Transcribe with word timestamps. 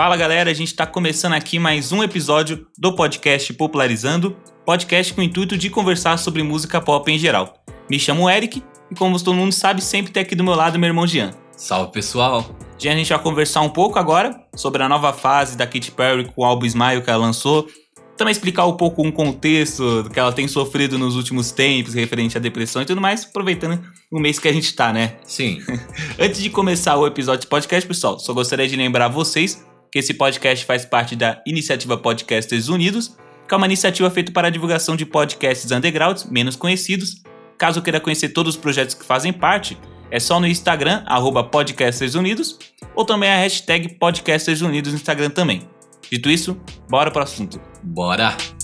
Fala 0.00 0.16
galera, 0.16 0.50
a 0.50 0.54
gente 0.54 0.68
está 0.68 0.86
começando 0.86 1.34
aqui 1.34 1.58
mais 1.58 1.92
um 1.92 2.02
episódio 2.02 2.66
do 2.78 2.94
podcast 2.94 3.52
Popularizando, 3.52 4.34
podcast 4.64 5.12
com 5.12 5.20
o 5.20 5.24
intuito 5.24 5.58
de 5.58 5.68
conversar 5.68 6.16
sobre 6.16 6.42
música 6.42 6.80
pop 6.80 7.12
em 7.12 7.18
geral. 7.18 7.62
Me 7.90 8.00
chamo 8.00 8.30
Eric 8.30 8.62
e 8.90 8.94
como 8.94 9.22
todo 9.22 9.34
mundo 9.34 9.52
sabe, 9.52 9.84
sempre 9.84 10.10
tem 10.10 10.22
aqui 10.22 10.34
do 10.34 10.42
meu 10.42 10.54
lado 10.54 10.78
meu 10.78 10.86
irmão 10.86 11.06
Jean. 11.06 11.32
Salve 11.54 11.92
pessoal! 11.92 12.48
Jean, 12.78 12.94
a 12.94 12.96
gente 12.96 13.10
vai 13.10 13.22
conversar 13.22 13.60
um 13.60 13.68
pouco 13.68 13.98
agora 13.98 14.42
sobre 14.56 14.82
a 14.82 14.88
nova 14.88 15.12
fase 15.12 15.54
da 15.54 15.66
Katy 15.66 15.90
Perry 15.90 16.32
com 16.32 16.40
o 16.40 16.44
álbum 16.46 16.64
Smile 16.64 17.02
que 17.02 17.10
ela 17.10 17.18
lançou, 17.18 17.68
também 18.16 18.32
explicar 18.32 18.64
um 18.64 18.78
pouco 18.78 19.06
um 19.06 19.12
contexto 19.12 20.08
que 20.10 20.18
ela 20.18 20.32
tem 20.32 20.48
sofrido 20.48 20.98
nos 20.98 21.14
últimos 21.14 21.50
tempos, 21.50 21.92
referente 21.92 22.38
à 22.38 22.40
depressão 22.40 22.80
e 22.80 22.86
tudo 22.86 23.02
mais, 23.02 23.26
aproveitando 23.26 23.78
o 24.10 24.18
mês 24.18 24.38
que 24.38 24.48
a 24.48 24.52
gente 24.52 24.74
tá, 24.74 24.94
né? 24.94 25.16
Sim. 25.26 25.58
Antes 26.18 26.40
de 26.40 26.48
começar 26.48 26.96
o 26.96 27.06
episódio 27.06 27.42
de 27.42 27.48
podcast, 27.48 27.86
pessoal, 27.86 28.18
só 28.18 28.32
gostaria 28.32 28.66
de 28.66 28.76
lembrar 28.76 29.08
vocês 29.08 29.68
que 29.90 29.98
esse 29.98 30.14
podcast 30.14 30.64
faz 30.64 30.84
parte 30.84 31.16
da 31.16 31.42
Iniciativa 31.46 31.96
Podcasters 31.96 32.68
Unidos, 32.68 33.16
que 33.46 33.54
é 33.54 33.56
uma 33.56 33.66
iniciativa 33.66 34.08
feita 34.10 34.30
para 34.30 34.48
a 34.48 34.50
divulgação 34.50 34.94
de 34.94 35.04
podcasts 35.04 35.70
undergrounds 35.70 36.24
menos 36.30 36.56
conhecidos. 36.56 37.22
Caso 37.58 37.82
queira 37.82 38.00
conhecer 38.00 38.30
todos 38.30 38.54
os 38.54 38.60
projetos 38.60 38.94
que 38.94 39.04
fazem 39.04 39.32
parte, 39.32 39.76
é 40.10 40.18
só 40.18 40.40
no 40.40 40.46
Instagram, 40.46 41.02
arroba 41.06 41.44
Podcasters 41.44 42.14
Unidos, 42.14 42.58
ou 42.94 43.04
também 43.04 43.30
a 43.30 43.36
hashtag 43.36 43.96
Podcasters 43.98 44.60
Unidos 44.60 44.92
no 44.92 44.98
Instagram 44.98 45.30
também. 45.30 45.68
Dito 46.10 46.30
isso, 46.30 46.60
bora 46.88 47.10
pro 47.10 47.22
assunto. 47.22 47.60
Bora! 47.82 48.59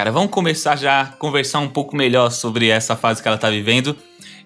Cara, 0.00 0.10
vamos 0.10 0.30
começar 0.30 0.76
já 0.76 1.02
a 1.02 1.06
conversar 1.08 1.58
um 1.58 1.68
pouco 1.68 1.94
melhor 1.94 2.30
sobre 2.30 2.68
essa 2.68 2.96
fase 2.96 3.20
que 3.20 3.28
ela 3.28 3.36
tá 3.36 3.50
vivendo. 3.50 3.94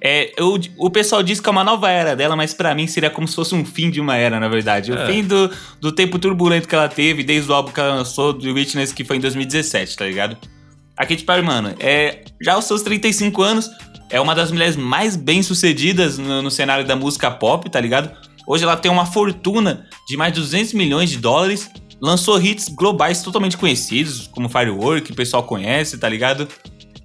É, 0.00 0.32
eu, 0.36 0.58
o 0.76 0.90
pessoal 0.90 1.22
diz 1.22 1.38
que 1.38 1.48
é 1.48 1.52
uma 1.52 1.62
nova 1.62 1.88
era 1.88 2.16
dela, 2.16 2.34
mas 2.34 2.52
para 2.52 2.74
mim 2.74 2.88
seria 2.88 3.08
como 3.08 3.28
se 3.28 3.36
fosse 3.36 3.54
um 3.54 3.64
fim 3.64 3.88
de 3.88 4.00
uma 4.00 4.16
era, 4.16 4.40
na 4.40 4.48
verdade. 4.48 4.90
O 4.90 4.98
É. 4.98 5.06
fim 5.06 5.22
do, 5.22 5.48
do 5.80 5.92
tempo 5.92 6.18
turbulento 6.18 6.66
que 6.66 6.74
ela 6.74 6.88
teve, 6.88 7.22
desde 7.22 7.48
o 7.48 7.54
álbum 7.54 7.70
que 7.70 7.78
ela 7.78 7.94
lançou, 7.94 8.32
do 8.32 8.52
Witness, 8.52 8.92
que 8.92 9.04
foi 9.04 9.18
em 9.18 9.20
2017, 9.20 9.96
tá 9.96 10.04
ligado? 10.04 10.36
A 10.96 11.06
Katy 11.06 11.22
Perry, 11.22 11.42
mano, 11.42 11.72
é, 11.78 12.24
já 12.42 12.54
aos 12.54 12.64
seus 12.64 12.82
35 12.82 13.40
anos, 13.40 13.70
é 14.10 14.20
uma 14.20 14.34
das 14.34 14.50
mulheres 14.50 14.74
mais 14.74 15.14
bem-sucedidas 15.14 16.18
no, 16.18 16.42
no 16.42 16.50
cenário 16.50 16.84
da 16.84 16.96
música 16.96 17.30
pop, 17.30 17.70
tá 17.70 17.80
ligado? 17.80 18.10
Hoje 18.44 18.64
ela 18.64 18.76
tem 18.76 18.90
uma 18.90 19.06
fortuna 19.06 19.86
de 20.08 20.16
mais 20.16 20.32
de 20.32 20.40
200 20.40 20.72
milhões 20.72 21.10
de 21.10 21.18
dólares, 21.18 21.70
lançou 22.00 22.40
hits 22.40 22.68
globais 22.68 23.22
totalmente 23.22 23.56
conhecidos, 23.56 24.26
como 24.28 24.48
Firework, 24.48 25.02
que 25.06 25.12
o 25.12 25.16
pessoal 25.16 25.42
conhece, 25.42 25.98
tá 25.98 26.08
ligado? 26.08 26.48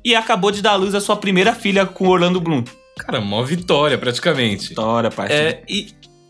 E 0.03 0.15
acabou 0.15 0.51
de 0.51 0.61
dar 0.61 0.71
à 0.71 0.75
luz 0.75 0.95
a 0.95 1.01
sua 1.01 1.15
primeira 1.15 1.53
filha 1.53 1.85
com 1.85 2.07
Orlando 2.07 2.39
Bloom. 2.39 2.63
Cara, 2.97 3.21
mó 3.21 3.41
vitória 3.43 3.97
praticamente. 3.97 4.69
História, 4.69 5.09
parte. 5.09 5.33
É, 5.33 5.63
e 5.69 5.87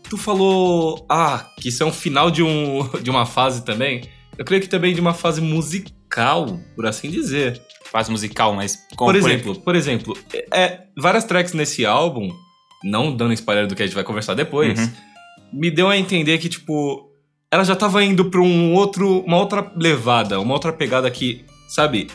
tu 0.08 0.16
falou, 0.16 1.04
ah, 1.08 1.46
que 1.60 1.68
isso 1.68 1.82
é 1.82 1.86
um 1.86 1.92
final 1.92 2.30
de, 2.30 2.42
um, 2.42 2.88
de 3.02 3.10
uma 3.10 3.26
fase 3.26 3.64
também. 3.64 4.02
Eu 4.38 4.44
creio 4.44 4.62
que 4.62 4.68
também 4.68 4.94
de 4.94 5.00
uma 5.00 5.14
fase 5.14 5.40
musical, 5.40 6.58
por 6.74 6.86
assim 6.86 7.10
dizer. 7.10 7.60
fase 7.90 8.10
musical, 8.10 8.54
mas... 8.54 8.78
como 8.96 9.10
por 9.10 9.16
exemplo, 9.16 9.54
por 9.60 9.76
exemplo, 9.76 10.16
é, 10.52 10.80
várias 10.96 11.24
tracks 11.24 11.52
nesse 11.52 11.84
álbum, 11.84 12.30
não 12.84 13.14
dando 13.14 13.32
spoiler 13.34 13.66
do 13.66 13.74
que 13.74 13.82
a 13.82 13.86
gente 13.86 13.94
vai 13.94 14.04
conversar 14.04 14.34
depois, 14.34 14.78
Uhum. 14.78 14.90
me 15.52 15.70
deu 15.70 15.88
a 15.88 15.96
entender 15.98 16.38
que, 16.38 16.48
tipo, 16.48 17.09
ela 17.52 17.64
já 17.64 17.74
tava 17.74 18.02
indo 18.04 18.26
pra 18.26 18.40
um 18.40 18.72
outro, 18.74 19.20
uma 19.24 19.36
outra 19.36 19.70
levada, 19.76 20.38
uma 20.40 20.54
outra 20.54 20.72
pegada 20.72 21.10
que, 21.10 21.44
sabe, 21.68 22.08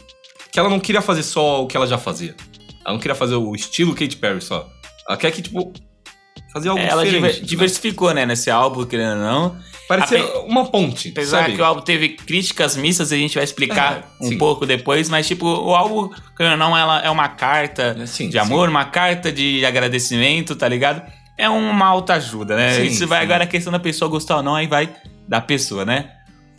que 0.52 0.60
ela 0.60 0.70
não 0.70 0.80
queria 0.80 1.02
fazer 1.02 1.24
só 1.24 1.64
o 1.64 1.68
que 1.68 1.76
ela 1.76 1.88
já 1.88 1.98
fazia. 1.98 2.36
Ela 2.86 2.94
não 2.94 3.00
queria 3.00 3.16
fazer 3.16 3.36
o 3.36 3.54
estilo 3.56 3.94
Katy 3.94 4.16
Perry 4.18 4.42
só. 4.42 4.70
Ela 5.08 5.18
quer 5.18 5.32
que, 5.32 5.42
tipo, 5.42 5.74
fazer 6.54 6.70
algo 6.70 6.82
É, 6.82 6.88
ela 6.88 7.04
diferente. 7.04 7.34
diver- 7.34 7.46
diversificou, 7.46 8.14
né, 8.14 8.26
nesse 8.26 8.50
álbum, 8.50 8.86
querendo 8.86 9.18
ou 9.18 9.24
não. 9.26 9.58
Parecia 9.88 10.24
Ape- 10.24 10.38
uma 10.48 10.66
ponte, 10.66 11.10
Apesar 11.10 11.42
sabe? 11.44 11.56
que 11.56 11.62
o 11.62 11.66
álbum 11.66 11.82
teve 11.82 12.10
críticas 12.10 12.76
mistas, 12.76 13.12
a 13.12 13.16
gente 13.18 13.36
vai 13.36 13.44
explicar 13.44 13.98
É, 14.20 14.26
um 14.26 14.30
sim. 14.30 14.38
pouco 14.38 14.66
depois, 14.66 15.10
mas 15.10 15.28
tipo, 15.28 15.46
o 15.46 15.76
álbum, 15.76 16.10
querendo 16.36 16.54
ou 16.54 16.58
não, 16.58 16.76
ela 16.78 17.02
é 17.02 17.10
uma 17.10 17.28
carta 17.28 17.96
É, 18.00 18.06
sim, 18.08 18.28
de 18.30 18.40
amor, 18.40 18.68
uma 18.70 18.86
carta 18.86 19.32
de 19.32 19.64
agradecimento, 19.64 20.56
tá 20.56 20.68
ligado? 20.68 21.04
É 21.38 21.48
uma 21.50 21.86
alta 21.86 22.14
ajuda, 22.16 22.56
né? 22.56 22.74
Sim, 22.76 22.84
Isso 22.86 23.06
vai 23.06 23.20
sim. 23.20 23.26
agora 23.26 23.44
a 23.44 23.48
questão 23.48 23.72
da 23.72 23.80
pessoa 23.80 24.10
gostar 24.10 24.38
ou 24.38 24.44
não, 24.44 24.56
aí 24.56 24.66
vai 24.66 24.90
da 25.28 25.42
pessoa, 25.42 25.86
né? 25.86 26.12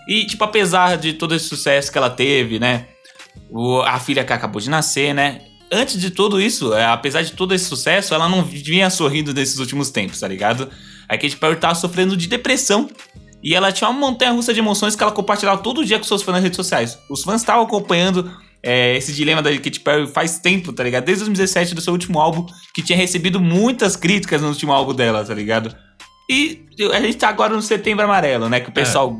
E, 0.08 0.24
tipo, 0.26 0.42
apesar 0.44 0.96
de 0.96 1.14
todo 1.14 1.34
esse 1.34 1.46
sucesso 1.48 1.90
que 1.90 1.98
ela 1.98 2.10
teve, 2.10 2.58
né? 2.58 2.86
O- 3.50 3.80
a 3.82 3.98
filha 3.98 4.24
que 4.24 4.32
acabou 4.32 4.60
de 4.60 4.70
nascer, 4.70 5.14
né? 5.14 5.40
Antes 5.72 6.00
de 6.00 6.10
tudo 6.10 6.40
isso, 6.40 6.72
é, 6.74 6.84
apesar 6.86 7.22
de 7.22 7.32
todo 7.32 7.52
esse 7.54 7.64
sucesso, 7.64 8.14
ela 8.14 8.28
não 8.28 8.44
vinha 8.44 8.88
sorrindo 8.88 9.34
nesses 9.34 9.58
últimos 9.58 9.90
tempos, 9.90 10.20
tá 10.20 10.28
ligado? 10.28 10.70
A 11.08 11.16
Katy 11.18 11.36
Perry 11.36 11.56
tava 11.56 11.74
sofrendo 11.74 12.16
de 12.16 12.28
depressão 12.28 12.88
e 13.42 13.54
ela 13.54 13.72
tinha 13.72 13.90
uma 13.90 13.98
montanha 13.98 14.30
russa 14.32 14.54
de 14.54 14.60
emoções 14.60 14.94
que 14.94 15.02
ela 15.02 15.12
compartilhava 15.12 15.60
todo 15.62 15.84
dia 15.84 15.98
com 15.98 16.04
seus 16.04 16.22
fãs 16.22 16.34
nas 16.34 16.42
redes 16.42 16.56
sociais. 16.56 16.96
Os 17.10 17.22
fãs 17.24 17.40
estavam 17.40 17.64
acompanhando 17.64 18.30
é, 18.62 18.96
esse 18.96 19.12
dilema 19.12 19.42
da 19.42 19.50
Katy 19.52 19.80
Perry 19.80 20.06
faz 20.06 20.38
tempo, 20.38 20.72
tá 20.72 20.82
ligado? 20.84 21.04
Desde 21.04 21.24
2017, 21.24 21.74
do 21.74 21.80
seu 21.80 21.92
último 21.92 22.20
álbum, 22.20 22.46
que 22.72 22.82
tinha 22.82 22.96
recebido 22.96 23.40
muitas 23.40 23.96
críticas 23.96 24.40
no 24.42 24.48
último 24.48 24.72
álbum 24.72 24.94
dela, 24.94 25.24
tá 25.24 25.34
ligado? 25.34 25.74
E 26.28 26.66
a 26.92 27.00
gente 27.00 27.16
tá 27.16 27.28
agora 27.28 27.54
no 27.54 27.62
setembro 27.62 28.04
amarelo, 28.04 28.48
né? 28.48 28.60
Que 28.60 28.68
o 28.68 28.72
pessoal 28.72 29.18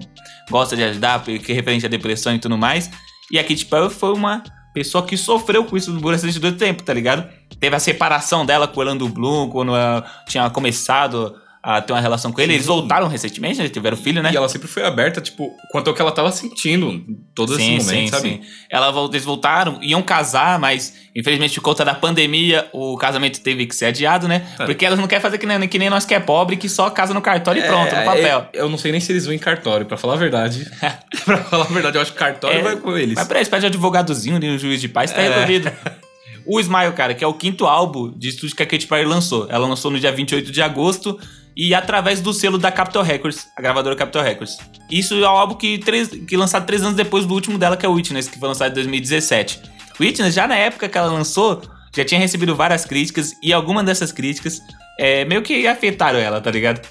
gosta 0.51 0.77
de 0.77 0.83
ajudar, 0.83 1.23
porque 1.23 1.53
é 1.53 1.55
referente 1.55 1.87
à 1.87 1.89
depressão 1.89 2.35
e 2.35 2.39
tudo 2.39 2.59
mais. 2.59 2.91
E 3.31 3.39
a 3.39 3.43
Katy 3.43 3.67
Perry 3.67 3.91
foi 3.91 4.13
uma 4.13 4.43
pessoa 4.75 5.07
que 5.07 5.17
sofreu 5.17 5.65
com 5.65 5.77
isso 5.77 5.93
durante 5.93 6.41
todo 6.41 6.53
o 6.53 6.57
tempo, 6.57 6.83
tá 6.83 6.93
ligado? 6.93 7.27
Teve 7.59 7.75
a 7.75 7.79
separação 7.81 8.45
dela 8.45 8.69
com 8.69 8.79
o 8.79 8.81
Orlando 8.81 9.09
Bloom, 9.09 9.49
quando 9.49 9.75
ela 9.75 10.05
tinha 10.29 10.51
começado 10.51 11.35
a 11.69 11.81
ter 11.83 11.93
uma 11.93 12.01
relação 12.01 12.31
com 12.31 12.41
ele. 12.41 12.53
Eles 12.53 12.63
Sim. 12.65 12.69
voltaram 12.73 13.09
recentemente, 13.09 13.59
né? 13.59 13.69
Tiveram 13.69 13.97
filho, 13.97 14.23
né? 14.23 14.31
E 14.33 14.37
ela 14.37 14.49
sempre 14.49 14.69
foi 14.69 14.85
aberta, 14.85 15.21
tipo, 15.21 15.51
quanto 15.73 15.89
ao 15.89 15.95
que 15.95 16.01
ela 16.01 16.13
tava 16.13 16.31
sentindo 16.31 17.05
todo 17.35 17.59
esse 17.59 17.69
momento, 17.85 18.11
sabe? 18.11 18.41
Ela, 18.71 18.93
vol- 18.93 19.09
eles 19.09 19.25
voltaram, 19.25 19.77
iam 19.83 20.01
casar, 20.01 20.61
mas 20.61 20.95
infelizmente 21.13 21.57
por 21.57 21.63
conta 21.63 21.85
da 21.85 21.93
pandemia 21.93 22.69
o 22.73 22.97
casamento 22.97 23.41
teve 23.41 23.67
que 23.67 23.75
ser 23.75 23.87
adiado, 23.87 24.29
né? 24.29 24.47
É. 24.61 24.65
Porque 24.65 24.87
elas 24.87 24.97
não 24.97 25.09
querem 25.09 25.21
fazer 25.23 25.39
que 25.39 25.47
nem, 25.47 25.67
que 25.69 25.77
nem 25.77 25.91
nós 25.91 26.05
que 26.05 26.15
é 26.15 26.21
pobre, 26.21 26.57
que 26.57 26.69
só 26.69 26.89
casa 26.89 27.13
no 27.13 27.21
cartório 27.21 27.61
e 27.61 27.67
pronto, 27.67 27.91
no 27.93 28.01
É, 28.01 28.05
papel. 28.05 28.47
é, 28.53 28.61
eu 28.61 28.69
não 28.69 28.79
sei 28.79 28.93
nem 28.93 29.01
se 29.01 29.11
eles 29.11 29.25
vão 29.25 29.35
em 29.35 29.39
cartório, 29.39 29.85
pra 29.87 29.97
falar 29.97 30.15
a 30.15 30.19
verdade. 30.19 30.65
pra 31.25 31.39
falar 31.39 31.65
a 31.65 31.69
verdade, 31.73 31.97
eu 31.97 32.03
acho 32.03 32.13
que 32.13 32.19
cartório 32.19 32.61
É, 32.61 32.63
vai 32.63 32.77
com 32.77 32.97
eles. 32.97 33.15
Mas 33.17 33.27
pra 33.27 33.39
eles, 33.39 33.49
pede 33.49 33.67
advogadozinho 33.67 34.37
ali 34.37 34.49
no 34.49 34.57
juiz 34.57 34.81
de 34.81 34.89
paz, 34.89 35.11
tá 35.11 35.21
É. 35.21 35.29
resolvido. 35.31 35.69
O 36.49 36.61
Smile, 36.61 36.93
cara, 36.93 37.13
que 37.13 37.25
é 37.25 37.27
o 37.27 37.35
quinto 37.35 37.67
álbum 37.67 38.13
de 38.17 38.29
estúdio 38.29 38.55
que 38.55 38.63
a 38.63 38.67
Katy 38.67 38.87
Perry 38.87 39.05
lançou. 39.05 39.49
Ela 39.51 39.67
lançou 39.67 39.91
no 39.91 39.99
dia 39.99 40.13
28 40.13 40.53
de 40.53 40.63
agosto 40.63 41.19
e 41.57 41.75
através 41.75 42.21
do 42.21 42.35
selo 42.35 42.59
da 42.59 42.71
Capitol 42.71 43.03
Records, 43.03 43.49
a 43.57 43.63
gravadora 43.63 43.97
Capitol 43.97 44.23
Records. 44.23 44.59
Isso 44.91 45.15
é 45.15 45.29
um 45.29 45.37
álbum 45.37 45.55
que, 45.55 45.79
três, 45.79 46.09
que 46.09 46.37
lançado 46.37 46.67
três 46.67 46.83
anos 46.83 46.95
depois 46.95 47.25
do 47.25 47.33
último 47.33 47.57
dela, 47.57 47.77
que 47.77 47.87
é 47.87 47.89
o 47.89 47.95
Witness, 47.95 48.29
que 48.29 48.39
foi 48.39 48.49
lançado 48.49 48.73
em 48.73 48.75
2017. 48.75 49.63
O 49.99 50.03
Witness, 50.03 50.35
já 50.35 50.47
na 50.47 50.57
época 50.57 50.89
que 50.89 50.99
ela 50.99 51.11
lançou, 51.11 51.63
já 51.97 52.05
tinha 52.05 52.21
recebido 52.21 52.55
várias 52.55 52.85
críticas 52.85 53.33
e 53.43 53.55
algumas 53.55 53.87
dessas 53.87 54.13
críticas 54.13 54.61
é, 54.99 55.25
meio 55.25 55.43
que 55.43 55.67
afetaram 55.67 56.19
ela, 56.19 56.41
tá 56.43 56.51
ligado? 56.51 56.87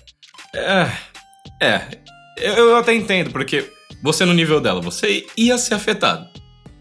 É, 0.54 0.92
é, 1.62 1.82
eu, 2.38 2.54
eu 2.54 2.78
até 2.78 2.94
entendo, 2.94 3.30
porque 3.30 3.72
você 4.02 4.26
no 4.26 4.34
nível 4.34 4.60
dela, 4.60 4.82
você 4.82 5.28
ia 5.38 5.58
ser 5.60 5.76
afetado. 5.76 6.28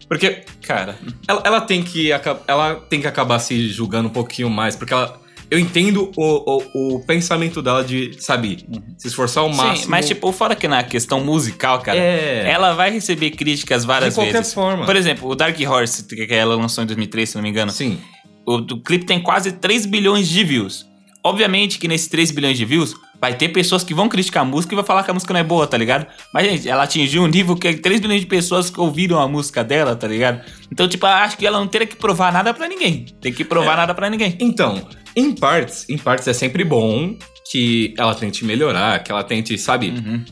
Porque, 0.07 0.43
cara, 0.65 0.97
ela, 1.27 1.41
ela 1.45 1.61
tem 1.61 1.83
que, 1.83 2.11
ela 2.11 2.75
tem 2.89 3.01
que 3.01 3.07
acabar 3.07 3.39
se 3.39 3.69
julgando 3.69 4.09
um 4.09 4.11
pouquinho 4.11 4.49
mais, 4.49 4.75
porque 4.75 4.93
ela... 4.93 5.23
Eu 5.49 5.59
entendo 5.59 6.11
o, 6.15 6.61
o, 6.73 6.95
o 6.95 7.05
pensamento 7.05 7.61
dela 7.61 7.83
de, 7.83 8.15
sabe, 8.19 8.65
se 8.97 9.07
esforçar 9.07 9.43
ao 9.43 9.49
máximo. 9.49 9.85
Sim, 9.85 9.89
mas 9.89 10.07
tipo, 10.07 10.31
fora 10.31 10.55
que 10.55 10.67
na 10.67 10.83
questão 10.83 11.23
musical, 11.23 11.79
cara, 11.81 11.97
é, 11.97 12.49
ela 12.49 12.73
vai 12.73 12.91
receber 12.91 13.31
críticas 13.31 13.85
várias 13.85 14.13
de 14.13 14.19
qualquer 14.19 14.39
vezes. 14.39 14.53
forma. 14.53 14.85
Por 14.85 14.95
exemplo, 14.95 15.29
o 15.29 15.35
Dark 15.35 15.57
Horse, 15.59 16.03
que 16.03 16.33
ela 16.33 16.55
lançou 16.55 16.83
em 16.83 16.87
2003, 16.87 17.29
se 17.29 17.35
não 17.35 17.43
me 17.43 17.49
engano, 17.49 17.71
Sim, 17.71 17.99
o, 18.45 18.55
o 18.55 18.81
clipe 18.81 19.05
tem 19.05 19.21
quase 19.21 19.51
3 19.51 19.85
bilhões 19.85 20.27
de 20.27 20.43
views. 20.43 20.85
Obviamente 21.23 21.79
que 21.79 21.87
nesses 21.87 22.07
3 22.07 22.31
bilhões 22.31 22.57
de 22.57 22.65
views, 22.65 22.95
vai 23.19 23.33
ter 23.35 23.49
pessoas 23.49 23.83
que 23.83 23.93
vão 23.93 24.07
criticar 24.09 24.43
a 24.43 24.45
música 24.45 24.73
e 24.73 24.75
vão 24.75 24.83
falar 24.85 25.03
que 25.03 25.11
a 25.11 25.13
música 25.13 25.33
não 25.33 25.39
é 25.39 25.43
boa, 25.43 25.65
tá 25.67 25.77
ligado? 25.77 26.05
Mas, 26.33 26.45
gente, 26.49 26.69
ela 26.69 26.83
atingiu 26.83 27.23
um 27.23 27.27
nível 27.27 27.55
que 27.55 27.73
3 27.75 27.99
bilhões 27.99 28.21
de 28.21 28.27
pessoas 28.27 28.71
ouviram 28.77 29.19
a 29.19 29.27
música 29.27 29.63
dela, 29.63 29.95
tá 29.95 30.07
ligado? 30.07 30.41
Então, 30.71 30.87
tipo, 30.87 31.05
acho 31.05 31.37
que 31.37 31.45
ela 31.47 31.59
não 31.59 31.67
teria 31.67 31.87
que 31.87 31.95
provar 31.95 32.31
nada 32.31 32.53
pra 32.53 32.67
ninguém. 32.67 33.05
Tem 33.21 33.33
que 33.33 33.43
provar 33.43 33.73
É. 33.73 33.77
nada 33.77 33.93
pra 33.95 34.09
ninguém. 34.09 34.35
Então, 34.39 34.87
em 35.15 35.33
partes, 35.33 35.87
em 35.89 35.97
partes 35.97 36.27
é 36.27 36.33
sempre 36.33 36.63
bom 36.63 37.17
que 37.51 37.93
ela 37.97 38.13
tente 38.15 38.43
melhorar, 38.43 39.01
que 39.03 39.11
ela 39.11 39.23
tente, 39.23 39.57
sabe, 39.57 39.89
Uhum. 39.89 40.23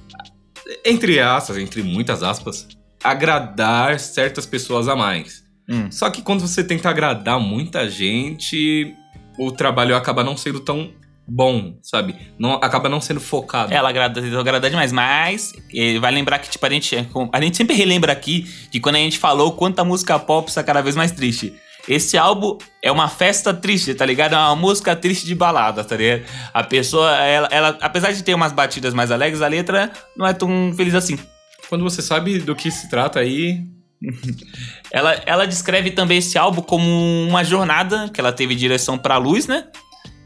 entre 0.86 1.20
aspas, 1.20 1.58
entre 1.58 1.84
muitas 1.84 2.24
aspas, 2.24 2.68
agradar 3.04 4.00
certas 4.00 4.46
pessoas 4.46 4.88
a 4.88 4.96
mais. 4.96 5.44
Hum. 5.70 5.90
Só 5.92 6.10
que 6.10 6.22
quando 6.22 6.42
você 6.42 6.64
tenta 6.64 6.90
agradar 6.90 7.40
muita 7.40 7.90
gente, 7.90 8.94
o 9.40 9.52
trabalho 9.52 9.96
acaba 9.96 10.24
não 10.24 10.36
sendo 10.36 10.60
tão 10.60 10.92
bom, 11.28 11.78
sabe? 11.82 12.16
Não, 12.38 12.54
acaba 12.54 12.90
não 12.90 13.00
sendo 13.00 13.20
focado. 13.20 13.74
Ela 13.74 13.90
agrada, 13.90 14.22
agrada 14.40 14.70
demais, 14.70 14.92
mas 14.92 15.54
vai 16.00 16.12
lembrar 16.12 16.40
que, 16.40 16.50
tipo, 16.50 16.66
a 16.66 16.70
gente, 16.70 16.96
a 17.32 17.42
gente 17.42 17.58
sempre 17.58 17.76
relembra 17.76 18.12
aqui 18.12 18.44
que 18.72 18.80
quando 18.80 18.96
a 18.96 19.00
gente 19.00 19.18
falou 19.18 19.54
quanto 19.54 19.80
a 19.80 19.86
música 19.86 20.20
pop 20.20 20.48
está 20.50 20.64
cada 20.64 20.82
vez 20.82 20.96
mais 20.96 21.12
triste. 21.12 21.54
Esse 21.88 22.18
álbum 22.18 22.58
é 22.82 22.90
uma 22.90 23.10
festa 23.10 23.54
triste, 23.54 23.94
tá 23.94 24.06
ligado? 24.06 24.36
É 24.36 24.38
uma 24.38 24.56
música 24.56 24.96
triste 24.96 25.26
de 25.26 25.36
balada, 25.36 25.84
tá 25.84 25.98
ligado? 25.98 26.24
A 26.54 26.64
pessoa, 26.64 27.12
ela, 27.18 27.48
ela 27.52 27.78
apesar 27.82 28.14
de 28.14 28.24
ter 28.24 28.34
umas 28.34 28.54
batidas 28.54 28.94
mais 28.94 29.12
alegres, 29.12 29.42
a 29.42 29.48
letra 29.48 29.92
não 30.16 30.26
é 30.26 30.34
tão 30.34 30.74
feliz 30.78 30.96
assim. 30.96 31.20
Quando 31.68 31.84
você 31.84 32.02
sabe 32.02 32.40
do 32.40 32.56
que 32.56 32.72
se 32.72 32.90
trata 32.90 33.20
aí, 33.20 33.66
Ela, 34.92 35.22
ela 35.26 35.48
descreve 35.48 35.92
também 35.92 36.20
esse 36.20 36.38
álbum 36.38 36.62
como 36.62 36.86
uma 37.28 37.44
jornada 37.44 38.10
que 38.10 38.20
ela 38.20 38.32
teve 38.32 38.54
direção 38.54 38.98
pra 38.98 39.18
luz, 39.18 39.48
né? 39.48 39.66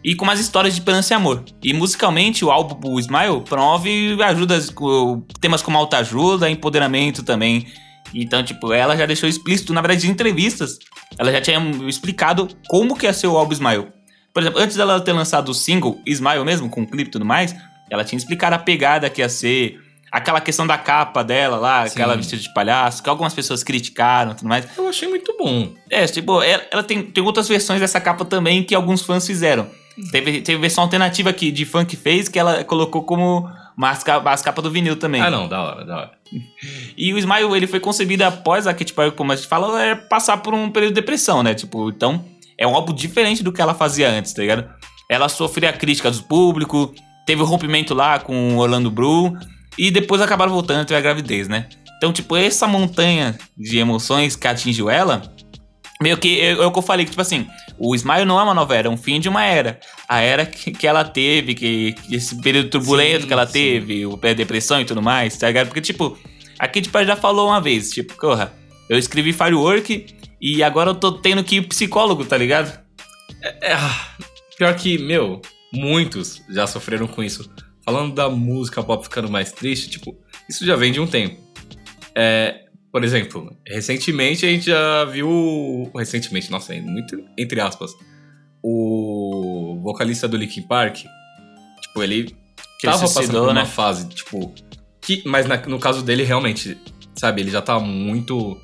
E 0.04 0.16
com 0.16 0.24
umas 0.24 0.40
histórias 0.40 0.74
de 0.74 0.80
esperança 0.80 1.14
e 1.14 1.16
amor. 1.16 1.44
E 1.64 1.74
musicalmente, 1.74 2.46
o 2.46 2.52
álbum 2.52 2.94
o 2.94 3.00
Smile 3.00 3.42
promove 3.42 4.18
ajudas, 4.24 4.70
com 4.70 5.22
temas 5.42 5.62
como 5.62 5.78
autoajuda, 5.78 6.50
empoderamento 6.50 7.24
também. 7.24 7.68
Então, 8.14 8.44
tipo, 8.44 8.72
ela 8.72 8.96
já 8.96 9.06
deixou 9.06 9.28
explícito, 9.28 9.74
na 9.74 9.82
verdade, 9.82 10.08
em 10.08 10.12
entrevistas, 10.12 10.80
ela 11.18 11.32
já 11.32 11.42
tinha 11.42 11.60
explicado 11.88 12.48
como 12.68 12.96
que 12.96 13.06
ia 13.06 13.14
ser 13.14 13.28
o 13.28 13.38
álbum 13.38 13.54
Smile. 13.54 13.88
Por 14.34 14.44
exemplo, 14.44 14.62
antes 14.62 14.78
dela 14.78 15.02
ter 15.02 15.14
lançado 15.14 15.50
o 15.50 15.54
single 15.54 16.00
Smile 16.06 16.46
mesmo, 16.46 16.70
com 16.70 16.86
clipe 16.86 17.10
e 17.10 17.12
tudo 17.12 17.26
mais, 17.26 17.56
ela 17.90 18.04
tinha 18.04 18.18
explicado 18.18 18.56
a 18.56 18.60
pegada 18.60 19.10
que 19.10 19.22
ia 19.22 19.30
ser, 19.30 19.80
aquela 20.12 20.40
questão 20.40 20.66
da 20.66 20.78
capa 20.78 21.24
dela 21.24 21.58
lá, 21.58 21.88
Sim. 21.88 21.94
aquela 21.94 22.16
vestida 22.16 22.42
de 22.42 22.54
palhaço, 22.54 23.02
que 23.02 23.10
algumas 23.10 23.34
pessoas 23.34 23.64
criticaram 23.64 24.32
e 24.32 24.36
tudo 24.36 24.48
mais. 24.48 24.66
eu 24.78 24.88
achei 24.88 25.08
muito 25.08 25.36
bom. 25.38 25.74
É, 25.90 26.06
tipo, 26.06 26.42
ela, 26.42 26.64
ela 26.72 26.84
tem, 26.84 27.02
tem 27.04 27.24
outras 27.24 27.48
versões 27.48 27.80
dessa 27.80 28.00
capa 28.00 28.26
também 28.26 28.64
que 28.64 28.76
alguns 28.76 29.02
fãs 29.02 29.26
fizeram. 29.26 29.68
Teve, 30.12 30.42
teve 30.42 30.60
versão 30.60 30.84
alternativa 30.84 31.34
que 31.34 31.52
de 31.52 31.66
que 31.88 31.96
fez, 31.96 32.30
que 32.30 32.38
ela 32.38 32.64
colocou 32.64 33.04
como 33.04 33.50
as, 33.82 34.04
ca- 34.04 34.22
as 34.26 34.42
capas 34.42 34.64
do 34.64 34.70
vinil 34.72 34.96
também. 34.96 35.22
Ah, 35.22 35.30
não, 35.32 35.48
da 35.48 35.62
hora, 35.62 35.86
da 35.86 35.98
hora. 35.98 36.12
E 36.98 37.14
o 37.14 37.18
Smile, 37.18 37.56
ele 37.56 37.68
foi 37.68 37.80
concebido 37.80 38.24
após 38.24 38.68
a 38.68 38.74
Katy 38.74 38.94
Perry, 38.94 39.12
como 39.12 39.32
a 39.32 39.36
gente 39.36 39.48
fala, 39.48 39.82
é 39.82 39.96
passar 39.96 40.38
por 40.38 40.54
um 40.54 40.70
período 40.70 40.94
de 40.94 41.02
depressão, 41.02 41.42
né? 41.44 41.54
Tipo, 41.54 41.90
então, 41.90 42.26
é 42.58 42.66
um 42.68 42.76
álbum 42.76 42.94
diferente 42.94 43.44
do 43.44 43.52
que 43.52 43.62
ela 43.62 43.74
fazia 43.74 44.10
antes, 44.10 44.34
tá 44.34 44.42
ligado? 44.42 44.68
Ela 45.10 45.30
sofria 45.30 45.72
crítica 45.72 46.10
do 46.12 46.24
público, 46.24 46.94
teve 47.26 47.42
o 47.42 47.46
rompimento 47.46 47.94
lá 47.94 48.20
com 48.20 48.56
o 48.56 48.58
Orlando 48.58 48.90
Bloom, 48.92 49.34
e 49.78 49.90
depois 49.92 50.22
acabaram 50.22 50.52
voltando 50.52 50.86
teve 50.86 50.98
a 50.98 51.02
gravidez, 51.02 51.48
né? 51.48 51.70
Então, 51.98 52.12
tipo, 52.12 52.36
essa 52.36 52.68
montanha 52.68 53.38
de 53.58 53.78
emoções 53.78 54.36
que 54.36 54.48
atingiu 54.48 54.90
ela, 54.90 55.22
meio 56.02 56.18
que 56.18 56.40
é, 56.42 56.52
é 56.52 56.66
o 56.66 56.72
que 56.72 56.80
eu 56.80 56.84
falei, 56.84 57.06
que, 57.06 57.12
tipo 57.12 57.22
assim, 57.22 57.48
o 57.78 57.96
Smile 57.96 58.26
não 58.26 58.40
é 58.40 58.44
uma 58.44 58.54
nova 58.54 58.76
era, 58.76 58.88
é 58.88 58.92
um 58.92 58.98
fim 58.98 59.20
de 59.20 59.30
uma 59.30 59.44
era. 59.44 59.80
A 60.08 60.20
era 60.20 60.46
que, 60.46 60.72
que 60.72 60.88
ela 60.88 61.04
teve, 61.04 61.54
que, 61.54 61.96
esse 62.12 62.42
período 62.42 62.70
turbulento 62.70 63.22
Sim, 63.22 63.28
que 63.28 63.34
ela 63.34 63.46
sim. 63.46 63.54
teve, 63.54 64.06
o 64.06 64.18
pé 64.18 64.34
depressão 64.34 64.82
e 64.82 64.86
tudo 64.86 65.02
mais, 65.02 65.38
tá 65.38 65.48
ligado? 65.48 65.68
Porque, 65.68 65.82
tipo, 65.82 66.18
a 66.58 66.68
Katy 66.68 66.90
Perry 66.90 67.06
já 67.06 67.16
falou 67.16 67.50
uma 67.50 67.62
vez, 67.62 67.92
tipo, 67.92 68.16
porra, 68.16 68.54
eu 68.90 68.98
escrevi 68.98 69.34
Firework 69.34 70.08
e 70.42 70.64
agora 70.64 70.92
eu 70.92 70.96
tô 70.96 71.12
tendo 71.12 71.44
que 71.44 71.58
ir 71.58 71.68
psicólogo, 71.68 72.26
tá 72.26 72.38
ligado? 72.38 72.80
É, 73.62 73.74
ah, 73.74 74.08
pior 74.58 74.76
que, 74.76 74.98
meu, 74.98 75.42
muitos 75.74 76.42
já 76.50 76.66
sofreram 76.66 77.08
com 77.08 77.24
isso. 77.24 77.50
Falando 77.84 78.14
da 78.14 78.30
música 78.30 78.84
pop 78.84 79.04
ficando 79.04 79.30
mais 79.30 79.52
triste, 79.52 79.90
tipo, 79.90 80.18
isso 80.50 80.66
já 80.66 80.76
vem 80.76 80.92
de 80.92 81.00
um 81.00 81.08
tempo. 81.08 81.42
É, 82.16 82.67
por 82.98 83.04
exemplo, 83.04 83.56
recentemente 83.68 84.44
a 84.44 84.50
gente 84.50 84.66
já 84.66 85.06
viu. 85.06 85.92
Recentemente, 85.96 86.50
nossa, 86.50 86.74
é 86.74 86.82
muito 86.82 87.24
entre 87.38 87.62
aspas. 87.62 87.92
O 88.64 89.80
vocalista 89.84 90.28
do 90.28 90.36
Linkin 90.36 90.64
Park, 90.64 90.98
tipo, 91.82 92.04
ele 92.04 92.24
Que 92.80 92.88
ele 92.88 92.94
tava 92.94 92.98
se 92.98 93.02
passando 93.04 93.14
suicidou, 93.14 93.42
por 93.46 93.52
uma 93.52 93.62
né? 93.62 93.66
fase, 93.66 94.10
tipo. 94.10 94.52
Que, 95.00 95.22
mas 95.26 95.46
na- 95.46 95.58
no 95.68 95.80
caso 95.80 96.02
dele, 96.04 96.24
realmente, 96.24 96.76
sabe, 97.16 97.42
ele 97.42 97.52
já 97.52 97.62
tá 97.62 97.80
muito 97.80 98.60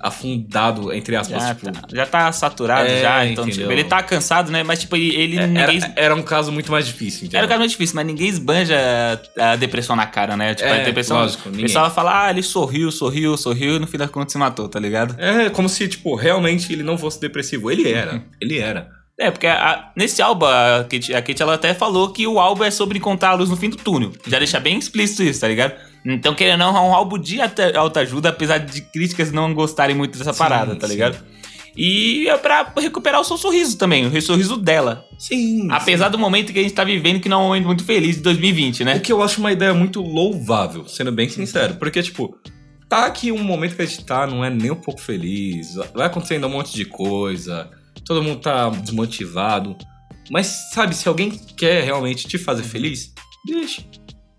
afundado, 0.00 0.92
entre 0.92 1.16
aspas, 1.16 1.42
Já, 1.42 1.54
tipo. 1.54 1.72
tá, 1.72 1.80
já 1.92 2.06
tá 2.06 2.32
saturado 2.32 2.88
É, 2.88 3.00
já, 3.02 3.26
então, 3.26 3.44
entendeu? 3.44 3.62
tipo, 3.68 3.72
ele 3.72 3.84
tá 3.84 4.02
cansado, 4.02 4.50
né? 4.50 4.62
Mas, 4.62 4.80
tipo, 4.80 4.96
ele, 4.96 5.38
é- 5.38 5.46
ninguém... 5.46 5.76
Era, 5.82 5.92
era 5.96 6.14
um 6.14 6.22
caso 6.22 6.50
muito 6.52 6.70
mais 6.70 6.86
difícil, 6.86 7.22
entendeu? 7.24 7.38
Era 7.38 7.46
um 7.46 7.48
caso 7.48 7.58
muito 7.60 7.70
difícil, 7.70 7.96
mas 7.96 8.06
ninguém 8.06 8.28
esbanja 8.28 8.76
a 9.38 9.56
depressão 9.56 9.96
na 9.96 10.06
cara, 10.06 10.36
né? 10.36 10.54
Tipo, 10.54 10.68
É, 10.68 10.80
a 10.80 10.84
depressão. 10.84 11.16
lógico, 11.18 11.48
o 11.48 11.50
ninguém. 11.52 11.66
pessoal 11.66 11.90
fala, 11.90 12.26
ah, 12.26 12.30
ele 12.30 12.42
sorriu, 12.42 12.90
sorriu, 12.90 13.36
sorriu, 13.36 13.76
e 13.76 13.78
no 13.78 13.86
fim 13.86 13.98
das 13.98 14.10
contas 14.10 14.32
se 14.32 14.38
matou, 14.38 14.68
tá 14.68 14.78
ligado? 14.80 15.14
É 15.18 15.50
como 15.50 15.68
se, 15.68 15.86
tipo, 15.88 16.14
realmente 16.14 16.72
ele 16.72 16.82
não 16.82 16.96
fosse 16.98 17.20
depressivo. 17.20 17.70
Ele 17.70 17.90
era. 17.90 18.22
ele 18.40 18.58
era. 18.58 18.95
É, 19.18 19.30
porque 19.30 19.46
a- 19.46 19.90
nesse 19.96 20.20
álbum, 20.20 20.44
a 20.44 20.84
Kate, 20.88 21.14
a 21.14 21.22
Kate, 21.22 21.40
ela 21.42 21.54
até 21.54 21.72
falou 21.72 22.10
que 22.12 22.26
o 22.26 22.38
álbum 22.38 22.64
é 22.64 22.70
sobre 22.70 22.98
encontrar 22.98 23.30
a 23.30 23.34
luz 23.34 23.48
no 23.48 23.56
fim 23.56 23.70
do 23.70 23.76
túnel. 23.76 24.12
Já 24.26 24.38
deixa 24.38 24.60
bem 24.60 24.78
explícito 24.78 25.22
isso, 25.22 25.40
tá 25.40 25.48
ligado? 25.48 25.74
Então, 26.04 26.34
querendo 26.34 26.62
ou 26.64 26.72
não, 26.72 26.76
é 26.76 26.80
um 26.90 26.94
álbum 26.94 27.18
de 27.18 27.38
autoajuda, 27.74 28.28
apesar 28.28 28.58
de 28.58 28.82
críticas 28.82 29.32
não 29.32 29.52
gostarem 29.54 29.96
muito 29.96 30.18
dessa 30.18 30.32
Sim, 30.32 30.38
parada, 30.38 30.76
tá 30.76 30.86
sim. 30.86 30.92
ligado? 30.92 31.16
E 31.76 32.26
é 32.28 32.36
pra 32.38 32.72
recuperar 32.78 33.20
o 33.20 33.24
seu 33.24 33.36
sorriso 33.36 33.76
também, 33.76 34.06
o 34.06 34.22
sorriso 34.22 34.56
dela. 34.56 35.04
Sim. 35.18 35.68
Apesar 35.70 36.08
do 36.08 36.18
momento 36.18 36.52
que 36.52 36.58
a 36.58 36.62
gente 36.62 36.74
tá 36.74 36.84
vivendo, 36.84 37.20
que 37.20 37.28
não 37.28 37.40
é 37.40 37.44
um 37.44 37.46
momento 37.48 37.66
muito 37.66 37.84
feliz 37.84 38.16
de 38.16 38.22
2020, 38.22 38.84
né? 38.84 38.96
O 38.96 39.00
que 39.00 39.12
eu 39.12 39.22
acho 39.22 39.40
uma 39.40 39.52
ideia 39.52 39.74
muito 39.74 40.00
louvável, 40.00 40.86
sendo 40.88 41.12
bem 41.12 41.28
sincero. 41.28 41.74
Porque, 41.74 42.02
tipo, 42.02 42.34
tá 42.88 43.10
que 43.10 43.30
um 43.32 43.42
momento 43.42 43.76
que 43.76 43.82
a 43.82 43.86
gente 43.86 44.04
tá 44.04 44.26
não 44.26 44.42
é 44.44 44.48
nem 44.48 44.70
um 44.70 44.76
pouco 44.76 45.00
feliz. 45.00 45.74
Vai 45.94 46.06
acontecendo 46.06 46.46
um 46.46 46.50
monte 46.50 46.72
de 46.74 46.84
coisa. 46.86 47.68
Todo 48.06 48.22
mundo 48.22 48.40
tá 48.40 48.70
desmotivado. 48.70 49.76
Mas, 50.30 50.70
sabe, 50.72 50.94
se 50.94 51.08
alguém 51.08 51.30
quer 51.30 51.84
realmente 51.84 52.26
te 52.26 52.38
fazer 52.38 52.62
feliz, 52.62 53.12
deixa. 53.46 53.82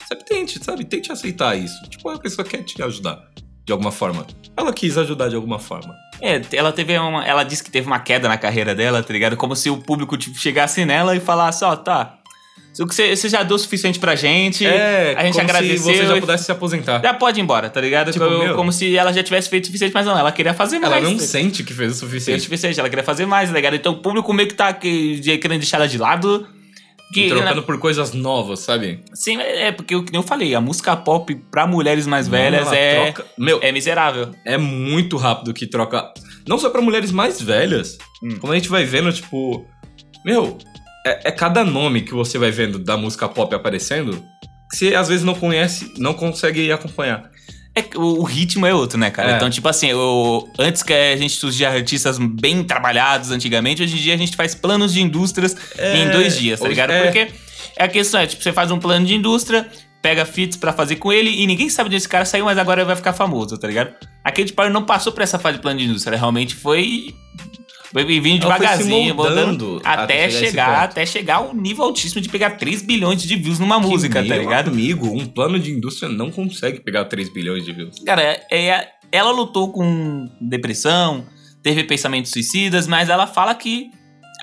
Sabe, 0.08 0.26
tente, 0.26 0.64
sabe? 0.64 0.86
Tente 0.86 1.12
aceitar 1.12 1.58
isso. 1.58 1.82
Tipo, 1.90 2.10
a 2.10 2.18
pessoa 2.18 2.48
quer 2.48 2.64
te 2.64 2.82
ajudar 2.82 3.28
de 3.66 3.74
alguma 3.74 3.92
forma. 3.92 4.26
Ela 4.56 4.74
quis 4.74 4.98
ajudar 4.98 5.28
de 5.28 5.36
alguma 5.36 5.60
forma. 5.60 5.94
É, 6.22 6.42
ela 6.54 6.72
teve 6.72 6.98
uma. 6.98 7.26
Ela 7.26 7.44
disse 7.44 7.64
que 7.64 7.70
teve 7.70 7.86
uma 7.86 8.00
queda 8.00 8.28
na 8.28 8.38
carreira 8.38 8.74
dela, 8.74 9.04
tá 9.04 9.14
ligado? 9.14 9.36
Como 9.36 9.56
se 9.56 9.70
o 9.70 9.78
público 9.78 10.18
tipo, 10.18 10.38
chegasse 10.38 10.86
nela 10.86 11.16
e 11.16 11.20
falasse, 11.20 11.64
ó, 11.64 11.76
tá. 11.76 12.17
O 12.80 12.88
que 12.88 12.94
você, 12.94 13.16
já 13.30 13.44
deu 13.44 13.56
o 13.56 13.60
suficiente 13.60 14.00
pra 14.00 14.16
gente. 14.16 14.66
É, 14.66 15.16
a 15.18 15.24
gente 15.24 15.34
como 15.34 15.44
agradeceu 15.50 15.78
se 15.94 16.00
você 16.02 16.06
já 16.06 16.20
pudesse 16.20 16.44
se 16.46 16.52
aposentar. 16.52 17.02
Já 17.02 17.14
pode 17.14 17.40
ir 17.40 17.44
embora, 17.44 17.70
tá 17.70 17.82
ligado? 17.82 18.12
Tipo, 18.12 18.26
como, 18.26 18.56
como 18.56 18.72
se 18.72 18.96
ela 18.96 19.12
já 19.12 19.24
tivesse 19.24 19.50
feito 19.50 19.64
o 19.64 19.68
suficiente, 19.68 19.94
mas 19.94 20.06
não, 20.06 20.18
ela 20.18 20.32
queria 20.32 20.54
fazer 20.54 20.80
mais. 20.80 20.94
Ela 20.94 21.02
não 21.10 21.18
sente 21.20 21.64
que 21.64 21.74
fez 21.74 21.92
o 21.92 21.94
Fez 21.94 21.96
o 21.98 22.00
suficiente. 22.06 22.42
suficiente, 22.44 22.80
ela 22.80 22.90
queria 22.90 23.04
fazer 23.04 23.26
mais, 23.26 23.50
tá 23.50 23.56
ligado? 23.56 23.76
Então 23.76 23.94
o 23.94 23.98
público 23.98 24.32
meio 24.34 24.48
que 24.50 24.56
tá 24.56 24.72
que- 24.74 25.20
querendo 25.40 25.60
deixar 25.60 25.78
ela 25.78 25.88
de 25.88 25.98
lado. 25.98 26.48
Que, 27.14 27.30
trocando 27.30 27.64
por 27.64 27.80
coisas 27.80 28.12
novas, 28.14 28.60
sabe? 28.60 29.00
Sim, 29.14 29.38
é 29.40 29.72
porque 29.72 29.96
o 29.96 30.04
que 30.04 30.14
eu 30.16 30.22
falei, 30.22 30.54
a 30.54 30.60
música 30.60 30.94
pop 30.94 31.34
pra 31.50 31.66
mulheres 31.66 32.06
mais 32.06 32.28
velhas 32.28 32.68
Ela 32.68 32.76
é, 32.76 33.12
troca- 33.14 33.26
Meu, 33.38 33.60
é 33.64 33.72
miserável. 33.72 34.32
é 34.46 34.58
muito 34.58 35.16
rápido 35.16 35.54
que 35.54 35.66
troca. 35.66 36.12
Não 36.46 36.58
só 36.60 36.70
pra 36.70 36.82
mulheres 36.82 37.10
mais 37.12 37.42
velhas. 37.42 37.98
Hum. 38.22 38.36
Como 38.42 38.52
a 38.52 38.56
gente 38.58 38.68
vai 38.68 38.84
vendo, 38.84 39.12
tipo. 39.14 39.66
Meu, 40.26 40.58
é, 41.08 41.20
é 41.26 41.32
cada 41.32 41.64
nome 41.64 42.02
que 42.02 42.14
você 42.14 42.38
vai 42.38 42.52
vendo 42.52 42.80
da 42.80 42.98
música 42.98 43.28
pop 43.28 43.54
aparecendo 43.56 44.24
que 44.70 44.78
você 44.78 44.96
às 44.96 45.08
vezes 45.08 45.24
não 45.24 45.34
conhece, 45.34 45.94
não 45.98 46.14
consegue 46.14 46.72
acompanhar. 46.72 47.30
É 47.74 47.82
que 47.82 47.98
o, 47.98 48.20
o 48.20 48.24
ritmo 48.24 48.66
é 48.66 48.74
outro, 48.74 48.98
né, 48.98 49.12
cara? 49.12 49.34
É. 49.34 49.36
Então, 49.36 49.50
tipo 49.50 49.70
assim, 49.70 49.94
o, 49.94 50.48
antes 50.58 50.82
que 50.82 50.92
a 50.92 51.16
gente 51.16 51.36
surgia 51.36 51.70
artistas 51.70 52.18
bem 52.18 52.64
trabalhados 52.64 53.30
antigamente, 53.32 53.84
hoje 53.84 53.96
em 53.96 54.00
dia 54.00 54.14
a 54.16 54.18
gente 54.18 54.36
faz 54.36 54.56
planos 54.56 54.94
de 54.94 55.02
indústrias 55.02 55.56
É, 55.78 56.00
em 56.00 56.10
dois 56.10 56.38
dias, 56.38 56.60
tá 56.60 56.68
ligado? 56.68 56.92
é. 56.92 57.04
Porque 57.04 57.28
é 57.78 57.84
a 57.84 57.88
questão 57.88 58.20
é, 58.20 58.26
tipo, 58.26 58.42
você 58.42 58.52
faz 58.52 58.72
um 58.72 58.80
plano 58.80 59.06
de 59.06 59.14
indústria, 59.14 59.68
pega 60.02 60.26
fits 60.26 60.58
pra 60.58 60.74
fazer 60.74 60.96
com 60.96 61.14
ele 61.14 61.30
e 61.30 61.46
ninguém 61.46 61.70
sabe 61.70 61.88
onde 61.88 61.98
esse 61.98 62.10
cara 62.10 62.26
saiu, 62.26 62.46
mas 62.46 62.58
agora 62.58 62.82
ele 62.82 62.88
vai 62.88 62.96
ficar 62.96 63.14
famoso, 63.14 63.58
tá 63.58 63.68
ligado? 63.68 63.94
A 64.24 64.32
Katy 64.32 64.54
Perry 64.54 64.72
não 64.72 64.84
passou 64.84 65.14
por 65.14 65.22
essa 65.22 65.38
fase 65.38 65.58
de 65.58 65.62
plano 65.62 65.80
de 65.80 65.86
indústria, 65.86 66.12
ela 66.12 66.18
realmente 66.18 66.56
foi... 66.56 67.14
Foi 67.92 68.04
vindo 68.20 68.42
devagarzinho, 68.42 69.16
moldando 69.16 69.82
até 69.84 70.30
chegar 70.30 70.84
até 70.84 71.06
chegar 71.06 71.36
ao 71.38 71.54
nível 71.54 71.86
altíssimo 71.86 72.20
de 72.22 72.28
pegar 72.30 72.52
3 72.52 72.82
bilhões 72.82 73.22
de 73.22 73.36
views 73.36 73.60
numa 73.60 73.80
música, 73.80 74.22
Que, 74.22 74.28
tá 74.28 74.36
meu 74.36 74.44
ligado? 74.44 74.70
amigo, 74.70 75.08
um 75.08 75.26
plano 75.26 75.58
de 75.60 75.72
indústria 75.72 76.10
não 76.10 76.30
consegue 76.30 76.80
pegar 76.82 77.06
3 77.06 77.30
bilhões 77.34 77.64
de 77.64 77.72
views. 77.72 78.00
Cara, 78.06 78.22
é- 78.22 78.46
é- 78.52 78.88
ela 79.12 79.32
lutou 79.32 79.72
com 79.72 80.30
depressão, 80.42 81.26
teve 81.64 81.84
pensamentos 81.84 82.32
suicidas, 82.32 82.88
mas 82.88 83.10
ela 83.10 83.26
fala 83.26 83.56
que 83.56 83.90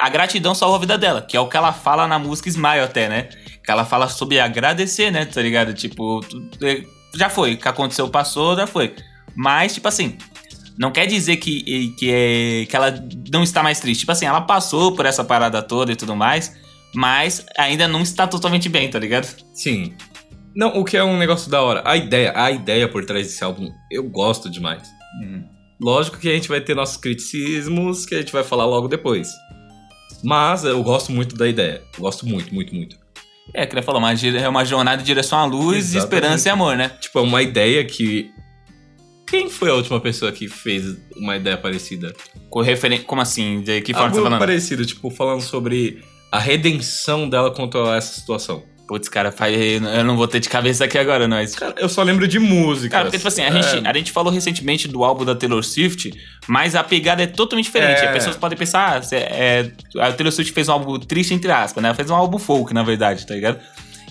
a 0.00 0.08
gratidão 0.08 0.54
salvou 0.54 0.76
a 0.76 0.80
vida 0.80 0.96
dela, 0.98 1.20
que 1.22 1.36
é 1.36 1.40
o 1.40 1.46
que 1.48 1.56
ela 1.56 1.72
fala 1.72 2.06
na 2.08 2.18
música 2.18 2.48
Smile 2.48 2.80
até, 2.80 3.08
né? 3.08 3.28
Que 3.64 3.70
ela 3.70 3.84
fala 3.84 4.08
sobre 4.08 4.40
agradecer, 4.40 5.10
né? 5.10 5.24
Tá 5.26 5.40
ligado? 5.42 5.72
Tipo, 5.74 6.20
é, 6.62 6.82
já 7.14 7.28
foi, 7.28 7.54
o 7.54 7.58
que 7.58 7.68
aconteceu 7.68 8.08
passou, 8.08 8.56
já 8.56 8.66
foi. 8.66 8.94
Mas, 9.36 9.74
tipo 9.74 9.86
assim, 9.86 10.16
não 10.78 10.90
quer 10.90 11.06
dizer 11.06 11.36
que, 11.36 11.94
que, 11.98 12.10
é, 12.10 12.66
que 12.66 12.74
ela 12.74 12.94
não 13.32 13.42
está 13.42 13.62
mais 13.62 13.80
triste. 13.80 14.00
Tipo 14.00 14.12
assim, 14.12 14.26
ela 14.26 14.40
passou 14.40 14.94
por 14.94 15.06
essa 15.06 15.24
parada 15.24 15.62
toda 15.62 15.92
e 15.92 15.96
tudo 15.96 16.16
mais, 16.16 16.54
mas 16.94 17.44
ainda 17.56 17.86
não 17.86 18.02
está 18.02 18.26
totalmente 18.26 18.68
bem, 18.68 18.88
tá 18.88 18.98
ligado? 18.98 19.26
Sim. 19.52 19.94
Não, 20.54 20.68
o 20.68 20.84
que 20.84 20.96
é 20.96 21.02
um 21.02 21.16
negócio 21.16 21.50
da 21.50 21.62
hora. 21.62 21.82
A 21.84 21.96
ideia, 21.96 22.32
a 22.34 22.50
ideia 22.50 22.88
por 22.88 23.04
trás 23.04 23.26
desse 23.26 23.42
álbum, 23.42 23.70
eu 23.90 24.04
gosto 24.04 24.48
demais. 24.48 24.82
Lógico 25.80 26.18
que 26.18 26.28
a 26.28 26.32
gente 26.32 26.48
vai 26.48 26.60
ter 26.60 26.74
nossos 26.74 26.96
criticismos 26.96 28.06
que 28.06 28.14
a 28.14 28.18
gente 28.18 28.32
vai 28.32 28.44
falar 28.44 28.64
logo 28.64 28.88
depois. 28.88 29.28
Mas 30.22 30.64
eu 30.64 30.82
gosto 30.82 31.12
muito 31.12 31.36
da 31.36 31.46
ideia. 31.46 31.82
Eu 31.94 32.00
gosto 32.00 32.26
muito, 32.26 32.54
muito, 32.54 32.74
muito. 32.74 32.96
É, 33.52 33.66
que 33.66 33.74
ele 33.74 33.82
falou, 33.82 34.00
uma, 34.00 34.12
é 34.12 34.48
uma 34.48 34.64
jornada 34.64 35.02
em 35.02 35.04
direção 35.04 35.38
à 35.38 35.44
luz, 35.44 35.90
Exatamente. 35.90 36.04
esperança 36.04 36.48
e 36.48 36.50
amor, 36.50 36.76
né? 36.76 36.88
Tipo, 37.00 37.18
é 37.18 37.22
uma 37.22 37.42
ideia 37.42 37.84
que. 37.84 38.30
Quem 39.26 39.48
foi 39.48 39.70
a 39.70 39.74
última 39.74 40.00
pessoa 40.00 40.30
que 40.30 40.48
fez 40.48 40.96
uma 41.16 41.36
ideia 41.36 41.56
parecida? 41.56 42.14
Com 42.50 42.60
referen... 42.60 43.02
Como 43.02 43.20
assim? 43.20 43.62
De 43.62 43.80
que 43.80 43.92
forma 43.92 44.06
Algo 44.06 44.16
você 44.16 44.22
tá 44.22 44.26
falando? 44.26 44.38
parecido, 44.38 44.84
tipo, 44.86 45.10
falando 45.10 45.40
sobre 45.40 46.02
a 46.30 46.38
redenção 46.38 47.28
dela 47.28 47.50
quanto 47.50 47.78
a 47.78 47.96
essa 47.96 48.12
situação. 48.18 48.62
Putz, 48.86 49.08
cara, 49.08 49.34
eu 49.96 50.04
não 50.04 50.14
vou 50.14 50.28
ter 50.28 50.40
de 50.40 50.48
cabeça 50.48 50.84
aqui 50.84 50.98
agora, 50.98 51.26
mas. 51.26 51.54
Cara, 51.54 51.74
eu 51.78 51.88
só 51.88 52.02
lembro 52.02 52.28
de 52.28 52.38
música. 52.38 52.90
Cara, 52.90 53.04
porque, 53.04 53.16
tipo 53.16 53.28
assim, 53.28 53.42
a, 53.42 53.50
gente, 53.50 53.86
a 53.86 53.92
gente 53.94 54.12
falou 54.12 54.30
recentemente 54.30 54.86
do 54.86 55.02
álbum 55.02 55.24
da 55.24 55.34
Taylor 55.34 55.64
Swift, 55.64 56.12
mas 56.46 56.74
a 56.74 56.84
pegada 56.84 57.22
é 57.22 57.26
totalmente 57.26 57.64
diferente. 57.64 58.02
É. 58.02 58.08
As 58.08 58.12
pessoas 58.12 58.36
podem 58.36 58.58
pensar, 58.58 59.00
ah, 59.00 59.16
é, 59.16 59.70
a 59.98 60.12
Taylor 60.12 60.30
Swift 60.30 60.52
fez 60.52 60.68
um 60.68 60.72
álbum 60.72 60.98
triste, 60.98 61.32
entre 61.32 61.50
aspas, 61.50 61.82
né? 61.82 61.88
Ela 61.88 61.96
fez 61.96 62.10
um 62.10 62.14
álbum 62.14 62.38
folk, 62.38 62.74
na 62.74 62.82
verdade, 62.82 63.26
tá 63.26 63.34
ligado? 63.34 63.58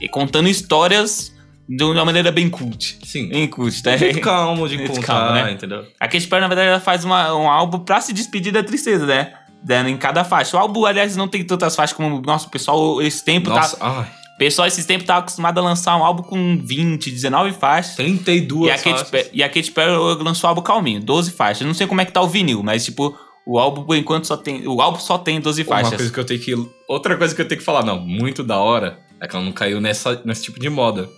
E 0.01 0.09
contando 0.09 0.49
histórias 0.49 1.32
de 1.67 1.83
uma 1.83 2.03
maneira 2.05 2.31
bem 2.31 2.49
cult. 2.49 2.99
Sim. 3.05 3.29
Bem 3.29 3.47
cult, 3.47 3.81
tá? 3.81 3.91
Um 3.93 3.97
jeito 3.97 4.19
calmo 4.21 4.67
de 4.67 4.77
contar, 4.87 5.01
calmo, 5.01 5.31
né? 5.33 5.51
entendeu? 5.51 5.85
A 5.99 6.07
Katy 6.07 6.27
Perry, 6.27 6.41
na 6.41 6.47
verdade, 6.47 6.69
ela 6.69 6.79
faz 6.79 7.03
uma- 7.05 7.33
um 7.35 7.49
álbum 7.49 7.79
pra 7.79 8.01
se 8.01 8.11
despedir 8.13 8.51
da 8.51 8.63
tristeza, 8.63 9.05
né? 9.05 9.33
Dando 9.63 9.87
em 9.89 9.95
cada 9.97 10.23
faixa. 10.25 10.57
O 10.57 10.59
álbum, 10.59 10.85
aliás, 10.85 11.15
não 11.15 11.27
tem 11.27 11.43
tantas 11.43 11.75
faixas 11.75 11.95
como. 11.95 12.21
Nossa, 12.21 12.47
o 12.47 12.51
pessoal, 12.51 13.01
esse 13.01 13.23
tempo 13.23 13.49
Nossa, 13.49 13.77
tá. 13.77 13.99
ai, 14.01 14.11
pessoal, 14.37 14.67
esses 14.67 14.85
tempos, 14.85 15.07
tá 15.07 15.17
acostumado 15.17 15.57
a 15.57 15.61
lançar 15.63 15.95
um 15.95 16.03
álbum 16.03 16.21
com 16.21 16.57
20, 16.61 17.09
19 17.09 17.53
faixas. 17.53 17.95
32 17.95 18.67
E 18.67 18.71
a, 18.71 18.77
faixas. 18.77 19.29
E 19.31 19.41
a 19.41 19.47
Katy 19.47 19.71
Perry 19.71 19.91
lançou 20.21 20.47
o 20.47 20.49
álbum 20.49 20.61
calminho, 20.61 20.99
12 20.99 21.31
faixas. 21.31 21.61
Eu 21.61 21.67
não 21.67 21.73
sei 21.73 21.87
como 21.87 22.01
é 22.01 22.05
que 22.05 22.11
tá 22.11 22.19
o 22.21 22.27
vinil, 22.27 22.61
mas 22.61 22.83
tipo, 22.83 23.17
o 23.47 23.57
álbum 23.57 23.83
por 23.85 23.95
enquanto 23.95 24.25
só 24.27 24.35
tem. 24.35 24.67
O 24.67 24.81
álbum 24.81 24.99
só 24.99 25.17
tem 25.17 25.39
12 25.39 25.61
Uma 25.61 25.69
faixas. 25.69 25.95
coisa 25.95 26.11
que 26.11 26.19
eu 26.19 26.25
tenho 26.25 26.39
que. 26.41 26.53
Outra 26.89 27.15
coisa 27.15 27.33
que 27.33 27.41
eu 27.41 27.47
tenho 27.47 27.59
que 27.59 27.65
falar, 27.65 27.85
não, 27.85 27.99
muito 28.01 28.43
da 28.43 28.57
hora, 28.57 28.99
é 29.21 29.27
que 29.29 29.33
ela 29.33 29.45
não 29.45 29.53
caiu 29.53 29.79
nessa, 29.79 30.21
nesse 30.25 30.43
tipo 30.43 30.59
de 30.59 30.69
moda. 30.69 31.09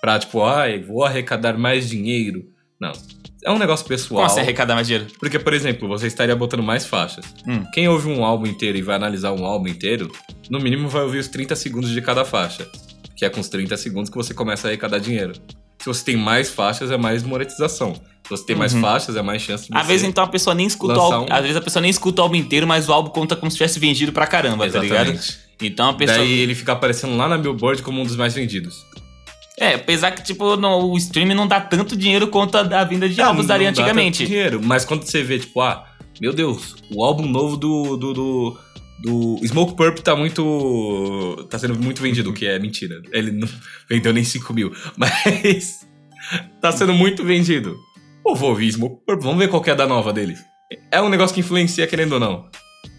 Pra, 0.00 0.18
tipo, 0.18 0.42
ai, 0.44 0.78
vou 0.80 1.04
arrecadar 1.04 1.56
mais 1.58 1.88
dinheiro. 1.88 2.44
Não. 2.80 2.92
É 3.44 3.50
um 3.50 3.58
negócio 3.58 3.86
pessoal. 3.86 4.20
Como 4.20 4.26
assim 4.32 4.40
arrecadar 4.40 4.74
mais 4.74 4.86
dinheiro? 4.86 5.08
Porque, 5.18 5.38
por 5.38 5.52
exemplo, 5.52 5.88
você 5.88 6.06
estaria 6.06 6.34
botando 6.36 6.62
mais 6.62 6.84
faixas. 6.86 7.24
Hum. 7.46 7.64
Quem 7.72 7.88
ouve 7.88 8.08
um 8.08 8.24
álbum 8.24 8.46
inteiro 8.46 8.78
e 8.78 8.82
vai 8.82 8.96
analisar 8.96 9.32
um 9.32 9.44
álbum 9.44 9.68
inteiro, 9.68 10.10
no 10.50 10.58
mínimo 10.60 10.88
vai 10.88 11.02
ouvir 11.02 11.18
os 11.18 11.28
30 11.28 11.54
segundos 11.56 11.90
de 11.90 12.00
cada 12.02 12.24
faixa. 12.24 12.68
Que 13.16 13.24
é 13.24 13.28
com 13.30 13.40
os 13.40 13.48
30 13.48 13.76
segundos 13.76 14.10
que 14.10 14.16
você 14.16 14.32
começa 14.34 14.66
a 14.66 14.70
arrecadar 14.70 14.98
dinheiro. 14.98 15.32
Se 15.80 15.86
você 15.86 16.04
tem 16.04 16.16
mais 16.16 16.50
faixas, 16.50 16.90
é 16.90 16.96
mais 16.96 17.22
monetização. 17.22 17.94
Se 17.94 18.30
você 18.30 18.44
tem 18.44 18.56
mais 18.56 18.74
Uhum. 18.74 18.80
faixas, 18.80 19.16
é 19.16 19.22
mais 19.22 19.40
chance 19.42 19.68
de 19.68 19.76
Às 19.76 19.82
você... 19.86 19.92
vezes, 19.92 20.06
então, 20.08 20.22
a 20.22 20.28
pessoa 20.28 20.54
nem 20.54 20.66
escuta 20.66 20.94
o 20.98 21.00
álbum. 21.00 21.26
um- 21.32 21.34
Às 21.34 21.42
vezes 21.42 21.56
a 21.56 21.60
pessoa 21.60 21.80
nem 21.80 21.90
escuta 21.90 22.20
o 22.20 22.24
álbum 22.24 22.36
inteiro, 22.36 22.66
mas 22.66 22.88
o 22.88 22.92
álbum 22.92 23.10
conta 23.10 23.34
como 23.34 23.50
se 23.50 23.56
tivesse 23.56 23.78
vendido 23.78 24.12
pra 24.12 24.26
caramba, 24.26 24.68
tá 24.68 24.80
ligado? 24.80 25.10
Exatamente. 25.12 25.38
Então 25.62 25.88
a 25.90 25.94
pessoa. 25.94 26.18
Daí 26.18 26.38
ele 26.40 26.54
fica 26.54 26.72
aparecendo 26.72 27.16
lá 27.16 27.28
na 27.28 27.38
Billboard 27.38 27.82
como 27.82 28.00
um 28.00 28.04
dos 28.04 28.16
mais 28.16 28.34
vendidos. 28.34 28.84
É, 29.60 29.74
apesar 29.74 30.12
que, 30.12 30.22
tipo, 30.22 30.44
o 30.44 30.96
streaming 30.96 31.34
não 31.34 31.46
dá 31.46 31.60
tanto 31.60 31.96
dinheiro 31.96 32.28
quanto 32.28 32.56
a, 32.56 32.60
a 32.80 32.84
vinda 32.84 33.08
de 33.08 33.20
álbuns 33.20 33.46
daria 33.46 33.68
Não 33.68 33.74
dá 33.74 33.82
antigamente. 33.82 34.18
tanto 34.18 34.28
dinheiro, 34.28 34.60
mas 34.62 34.84
quando 34.84 35.02
você 35.02 35.22
vê, 35.22 35.38
tipo, 35.38 35.60
ah, 35.60 35.84
meu 36.20 36.32
Deus, 36.32 36.76
o 36.90 37.04
álbum 37.04 37.26
novo 37.26 37.56
do. 37.56 37.96
do, 37.96 38.12
do, 38.12 38.58
do 39.00 39.40
Smoke 39.46 39.74
Purp 39.74 39.98
tá 39.98 40.14
muito. 40.16 41.46
tá 41.50 41.58
sendo 41.58 41.76
muito 41.78 42.02
vendido, 42.02 42.30
o 42.30 42.34
que 42.34 42.46
é 42.46 42.58
mentira. 42.58 43.00
Ele 43.12 43.30
não 43.32 43.48
vendeu 43.88 44.12
nem 44.12 44.24
5 44.24 44.52
mil. 44.52 44.72
Mas. 44.96 45.86
tá 46.60 46.72
sendo 46.72 46.92
muito 46.92 47.24
vendido. 47.24 47.76
Pô, 48.22 48.34
vou 48.34 48.50
ouvir 48.50 48.70
Smoke 48.72 49.04
Purp, 49.06 49.22
vamos 49.22 49.38
ver 49.38 49.48
qual 49.48 49.62
é 49.66 49.70
a 49.70 49.74
da 49.74 49.86
nova 49.86 50.12
dele. 50.12 50.36
É 50.90 51.00
um 51.00 51.08
negócio 51.08 51.34
que 51.34 51.40
influencia, 51.40 51.86
querendo 51.86 52.12
ou 52.12 52.20
não. 52.20 52.48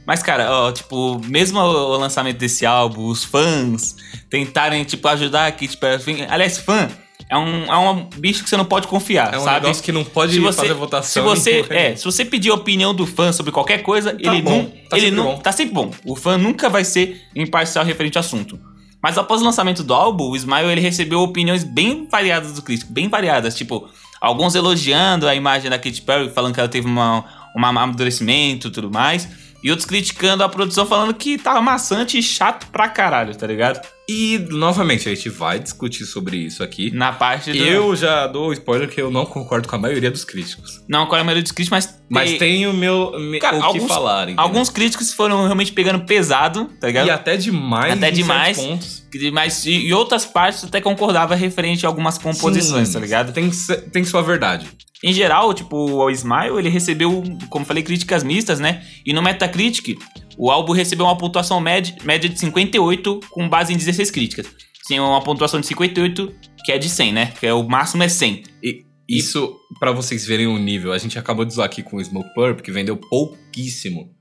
Mas, 0.09 0.23
cara, 0.23 0.49
ó, 0.51 0.71
tipo, 0.71 1.21
mesmo 1.25 1.59
o 1.59 1.95
lançamento 1.97 2.37
desse 2.39 2.65
álbum, 2.65 3.05
os 3.05 3.23
fãs 3.23 3.95
tentarem, 4.27 4.83
tipo, 4.83 5.07
ajudar 5.07 5.45
a 5.45 5.51
Katy 5.51 5.77
Perry. 5.77 5.93
assim, 5.97 6.21
Aliás, 6.27 6.57
fã 6.57 6.89
é 7.29 7.37
um, 7.37 7.65
é 7.71 7.77
um 7.77 8.05
bicho 8.17 8.43
que 8.43 8.49
você 8.49 8.57
não 8.57 8.65
pode 8.65 8.87
confiar, 8.87 9.31
É 9.35 9.37
um 9.37 9.43
sabe? 9.43 9.61
negócio 9.61 9.83
que 9.83 9.91
não 9.91 10.03
pode 10.03 10.33
se 10.33 10.39
você, 10.39 10.57
fazer 10.61 10.67
se 10.69 10.73
votação. 10.73 11.23
você, 11.23 11.63
nem 11.69 11.79
é, 11.79 11.95
se 11.95 12.03
você 12.05 12.25
pedir 12.25 12.49
a 12.49 12.55
opinião 12.55 12.91
do 12.91 13.05
fã 13.05 13.31
sobre 13.31 13.51
qualquer 13.51 13.83
coisa, 13.83 14.17
ele 14.19 14.41
bom, 14.41 14.63
não, 14.63 14.65
tá 14.89 14.97
ele 14.97 15.01
sempre 15.01 15.11
não, 15.11 15.23
bom. 15.25 15.37
tá 15.37 15.51
sempre 15.51 15.73
bom. 15.75 15.91
O 16.03 16.15
fã 16.15 16.39
nunca 16.39 16.69
vai 16.69 16.83
ser 16.83 17.21
imparcial 17.35 17.85
referente 17.85 18.17
ao 18.17 18.21
assunto. 18.21 18.59
Mas 19.03 19.15
após 19.15 19.43
o 19.43 19.45
lançamento 19.45 19.83
do 19.83 19.93
álbum, 19.93 20.31
o 20.31 20.35
Smile 20.35 20.71
ele 20.71 20.81
recebeu 20.81 21.19
opiniões 21.21 21.63
bem 21.63 22.07
variadas 22.09 22.53
do 22.53 22.63
crítico, 22.63 22.91
bem 22.91 23.07
variadas, 23.07 23.55
tipo, 23.55 23.87
alguns 24.19 24.55
elogiando 24.55 25.27
a 25.27 25.35
imagem 25.35 25.69
da 25.69 25.77
Katy 25.77 26.01
Perry, 26.01 26.31
falando 26.31 26.55
que 26.55 26.59
ela 26.59 26.67
teve 26.67 26.87
uma, 26.87 27.23
um 27.55 27.63
amadurecimento 27.63 28.69
e 28.69 28.71
tudo 28.71 28.89
mais, 28.89 29.29
e 29.63 29.69
outros 29.69 29.87
criticando 29.87 30.43
a 30.43 30.49
produção, 30.49 30.85
falando 30.85 31.13
que 31.13 31.37
tava 31.37 31.61
maçante 31.61 32.17
e 32.17 32.23
chato 32.23 32.67
pra 32.67 32.87
caralho, 32.89 33.35
tá 33.35 33.45
ligado? 33.45 33.85
E, 34.11 34.39
novamente, 34.49 35.07
a 35.07 35.13
gente 35.13 35.29
vai 35.29 35.59
discutir 35.59 36.03
sobre 36.05 36.35
isso 36.37 36.63
aqui. 36.63 36.89
Na 36.91 37.13
parte 37.13 37.51
do... 37.51 37.57
Eu 37.57 37.95
já 37.95 38.25
dou 38.25 38.51
spoiler 38.53 38.89
que 38.89 38.99
eu 38.99 39.11
não 39.11 39.23
concordo 39.23 39.67
com 39.67 39.75
a 39.75 39.79
maioria 39.79 40.09
dos 40.09 40.23
críticos. 40.25 40.81
Não, 40.87 41.05
com 41.05 41.13
a 41.13 41.23
maioria 41.23 41.43
dos 41.43 41.51
críticos, 41.51 41.69
mas... 41.85 41.99
Mas 42.09 42.39
tem- 42.39 42.65
o 42.65 42.73
meu 42.73 43.11
me- 43.19 43.37
Cara, 43.39 43.57
o 43.57 43.59
que 43.59 43.65
alguns- 43.67 43.87
falar. 43.87 44.23
entendeu? 44.23 44.43
Alguns 44.43 44.71
críticos 44.71 45.13
foram 45.13 45.43
realmente 45.43 45.71
pegando 45.71 46.03
pesado, 46.05 46.65
tá 46.81 46.87
ligado? 46.87 47.05
E 47.05 47.11
até 47.11 47.37
demais. 47.37 47.93
Até 47.93 48.09
demais. 48.09 48.57
Pontos. 48.57 49.05
Mas 49.31 49.63
e, 49.67 49.73
e 49.73 49.93
outras 49.93 50.25
partes 50.25 50.63
até 50.63 50.81
concordava 50.81 51.35
referente 51.35 51.85
a 51.85 51.89
algumas 51.89 52.17
composições, 52.17 52.87
Sim, 52.87 52.93
tá 52.95 52.99
ligado? 52.99 53.31
Tem, 53.31 53.47
tem 53.91 54.03
sua 54.03 54.23
verdade. 54.23 54.67
Em 55.03 55.13
geral, 55.13 55.53
tipo, 55.53 55.77
o 55.77 56.09
Smile, 56.09 56.57
ele 56.57 56.67
recebeu, 56.69 57.23
como 57.49 57.63
falei, 57.63 57.83
críticas 57.83 58.23
mistas, 58.23 58.59
né? 58.59 58.83
E 59.05 59.13
no 59.13 59.21
Metacritic, 59.21 59.97
o 60.39 60.49
álbum 60.49 60.71
recebeu 60.71 61.05
uma 61.05 61.17
pontuação 61.17 61.59
média, 61.59 61.93
média 62.03 62.29
de 62.29 62.39
58 62.39 63.19
com 63.29 63.49
base 63.49 63.73
em 63.73 63.77
16 63.77 64.09
críticas. 64.09 64.47
Tem 64.87 64.99
uma 64.99 65.21
pontuação 65.21 65.59
de 65.59 65.67
58 65.67 66.33
que 66.65 66.71
é 66.71 66.77
de 66.77 66.89
100, 66.89 67.13
né? 67.13 67.33
Que 67.37 67.45
é 67.45 67.53
o 67.53 67.61
máximo 67.67 68.01
é 68.03 68.07
100. 68.07 68.43
E 68.63 68.83
isso, 69.07 69.53
pra 69.79 69.91
vocês 69.91 70.25
verem 70.25 70.47
o 70.47 70.57
nível, 70.57 70.93
a 70.93 70.97
gente 70.97 71.19
acabou 71.19 71.43
de 71.43 71.53
zoar 71.53 71.65
aqui 71.65 71.83
com 71.83 71.97
o 71.97 72.03
Smoke 72.03 72.33
Purp, 72.33 72.61
que 72.61 72.71
vendeu 72.71 72.95
pouquíssimo. 72.95 74.11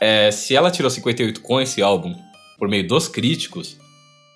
É, 0.00 0.30
se 0.32 0.56
ela 0.56 0.70
tirou 0.70 0.90
58 0.90 1.40
com 1.40 1.60
esse 1.60 1.80
álbum, 1.80 2.12
por 2.58 2.68
meio 2.68 2.86
dos 2.86 3.06
críticos, 3.08 3.76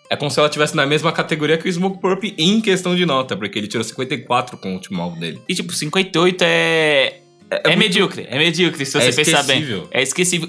é 0.08 0.14
como 0.16 0.30
se 0.30 0.38
ela 0.38 0.48
tivesse 0.48 0.76
na 0.76 0.86
mesma 0.86 1.10
categoria 1.10 1.58
que 1.58 1.68
o 1.68 1.72
Smoke 1.72 2.00
Purp 2.00 2.22
em 2.38 2.60
questão 2.60 2.94
de 2.94 3.04
nota, 3.04 3.36
porque 3.36 3.58
ele 3.58 3.66
tirou 3.66 3.82
54 3.82 4.56
com 4.58 4.70
o 4.70 4.74
último 4.74 5.02
álbum 5.02 5.18
dele. 5.18 5.40
E 5.48 5.54
tipo, 5.54 5.72
58 5.72 6.42
é. 6.42 7.20
É, 7.50 7.68
muito- 7.68 7.78
medíocre, 7.78 8.26
é 8.28 8.38
medíocre, 8.38 8.86
se 8.86 8.96
É 8.96 9.00
você 9.10 9.24
pensar 9.24 9.42
bem. 9.42 9.64
É 9.90 10.02
esquecível. 10.02 10.48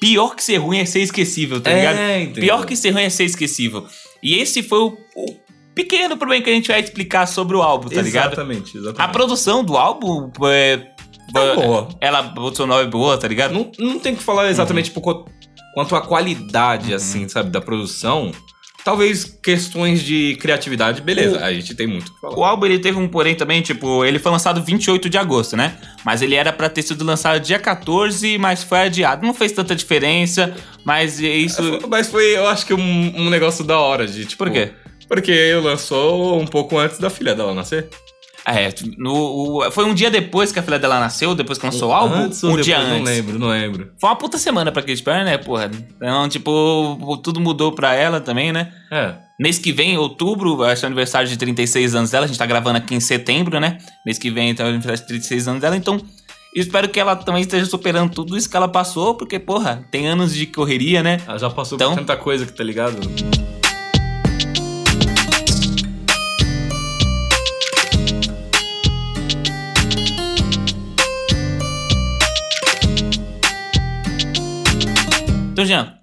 Pior 0.00 0.34
que 0.36 0.42
ser 0.44 0.58
ruim 0.58 0.78
é 0.78 0.84
ser 0.84 1.00
esquecível, 1.00 1.60
tá 1.60 1.72
ligado? 1.72 1.96
É, 1.98 2.22
entendeu? 2.22 2.40
Pior 2.42 2.66
que 2.66 2.76
ser 2.76 2.90
ruim 2.90 3.02
é 3.02 3.10
ser 3.10 3.24
esquecível. 3.24 3.86
E 4.22 4.34
esse 4.38 4.62
foi 4.62 4.78
o, 4.80 4.96
o 5.16 5.26
pequeno 5.74 6.16
problema 6.16 6.42
que 6.44 6.50
a 6.50 6.52
gente 6.52 6.68
vai 6.68 6.80
explicar 6.80 7.26
sobre 7.26 7.56
o 7.56 7.62
álbum, 7.62 7.88
tá 7.88 8.02
ligado? 8.02 8.32
Exatamente, 8.32 8.76
exatamente. 8.76 9.00
A 9.00 9.08
produção 9.08 9.64
do 9.64 9.76
álbum 9.76 10.30
é. 10.46 10.86
É 11.34 11.54
boa. 11.56 11.88
Ela, 12.00 12.22
nova 12.66 12.82
é 12.82 12.86
boa, 12.86 13.18
tá 13.18 13.26
ligado? 13.26 13.52
Não, 13.52 13.70
não 13.78 13.98
tem 13.98 14.14
que 14.14 14.22
falar 14.22 14.48
exatamente 14.48 14.86
tipo, 14.90 15.00
qu- 15.00 15.24
quanto 15.74 15.96
à 15.96 16.00
qualidade, 16.00 16.90
Uhum. 16.90 16.96
assim, 16.96 17.28
sabe, 17.28 17.50
da 17.50 17.60
produção. 17.60 18.30
Talvez 18.86 19.24
questões 19.42 20.00
de 20.00 20.36
criatividade, 20.36 21.02
beleza, 21.02 21.40
O- 21.40 21.44
a 21.44 21.52
gente 21.52 21.74
tem 21.74 21.88
muito 21.88 22.08
o 22.08 22.14
que 22.14 22.20
falar. 22.20 22.38
O 22.38 22.44
álbum 22.44 22.66
ele 22.66 22.78
teve 22.78 22.96
um 22.96 23.08
porém 23.08 23.34
também, 23.34 23.60
tipo, 23.60 24.04
ele 24.04 24.20
foi 24.20 24.30
lançado 24.30 24.62
28 24.62 25.10
de 25.10 25.18
agosto, 25.18 25.56
né? 25.56 25.76
Mas 26.04 26.22
ele 26.22 26.36
era 26.36 26.52
pra 26.52 26.68
ter 26.68 26.82
sido 26.82 27.04
lançado 27.04 27.40
dia 27.40 27.58
14, 27.58 28.38
mas 28.38 28.62
foi 28.62 28.78
adiado. 28.78 29.26
Não 29.26 29.34
fez 29.34 29.50
tanta 29.50 29.74
diferença, 29.74 30.54
mas 30.84 31.18
isso. 31.18 31.80
Mas 31.88 32.06
foi, 32.06 32.36
eu 32.36 32.46
acho 32.46 32.64
que 32.64 32.72
um, 32.74 33.12
um 33.16 33.28
negócio 33.28 33.64
da 33.64 33.76
hora 33.80 34.06
de, 34.06 34.24
tipo... 34.24 34.44
Por 34.44 34.52
quê? 34.52 34.70
Porque 35.08 35.52
lançou 35.60 36.40
um 36.40 36.46
pouco 36.46 36.78
antes 36.78 36.98
da 37.00 37.10
filha 37.10 37.34
dela 37.34 37.52
nascer. 37.54 37.88
É, 38.48 38.72
no, 38.96 39.12
o- 39.66 39.70
foi 39.72 39.84
um 39.84 39.92
dia 39.92 40.08
depois 40.10 40.52
que 40.52 40.58
a 40.58 40.62
filha 40.62 40.78
dela 40.78 41.00
nasceu, 41.00 41.34
depois 41.34 41.58
que 41.58 41.66
lançou 41.66 41.90
o 41.90 41.92
álbum, 41.92 42.14
Antes 42.14 42.44
ou 42.44 42.52
um 42.52 42.60
dia 42.60 42.76
depois? 42.78 42.92
antes. 42.92 42.98
Não 43.04 43.12
lembro, 43.12 43.38
não 43.40 43.48
lembro. 43.48 43.90
Foi 43.98 44.08
uma 44.08 44.14
puta 44.16 44.38
semana 44.38 44.70
pra 44.70 44.82
Katy 44.82 45.02
Perry, 45.02 45.24
né, 45.24 45.36
porra? 45.36 45.68
Então, 45.96 46.28
tipo, 46.28 47.18
tudo 47.24 47.40
mudou 47.40 47.72
pra 47.72 47.92
ela 47.94 48.20
também, 48.20 48.52
né? 48.52 48.72
É. 48.90 49.14
Mês 49.40 49.58
que 49.58 49.72
vem, 49.72 49.98
outubro, 49.98 50.56
vai 50.56 50.76
ser 50.76 50.84
o 50.84 50.86
aniversário 50.86 51.28
de 51.28 51.36
36 51.36 51.94
anos 51.94 52.10
dela. 52.12 52.24
A 52.24 52.28
gente 52.28 52.38
tá 52.38 52.46
gravando 52.46 52.78
aqui 52.78 52.94
em 52.94 53.00
setembro, 53.00 53.58
né? 53.58 53.78
Mês 54.06 54.16
que 54.18 54.30
vem, 54.30 54.50
então, 54.50 54.64
é 54.64 54.68
o 54.68 54.72
aniversário 54.72 55.02
de 55.02 55.08
36 55.08 55.48
anos 55.48 55.60
dela. 55.60 55.76
Então, 55.76 56.00
espero 56.54 56.88
que 56.88 56.98
ela 57.00 57.16
também 57.16 57.42
esteja 57.42 57.66
superando 57.66 58.12
tudo 58.12 58.36
isso 58.36 58.48
que 58.48 58.56
ela 58.56 58.68
passou, 58.68 59.14
porque, 59.16 59.38
porra, 59.40 59.84
tem 59.90 60.06
anos 60.06 60.32
de 60.32 60.46
correria, 60.46 61.02
né? 61.02 61.20
Ela 61.26 61.38
já 61.38 61.50
passou 61.50 61.76
Então- 61.76 61.90
por 61.90 61.98
tanta 61.98 62.16
coisa 62.16 62.46
que 62.46 62.52
tá 62.52 62.62
ligado? 62.64 62.96
Então, 75.56 75.64
Jean, 75.64 75.94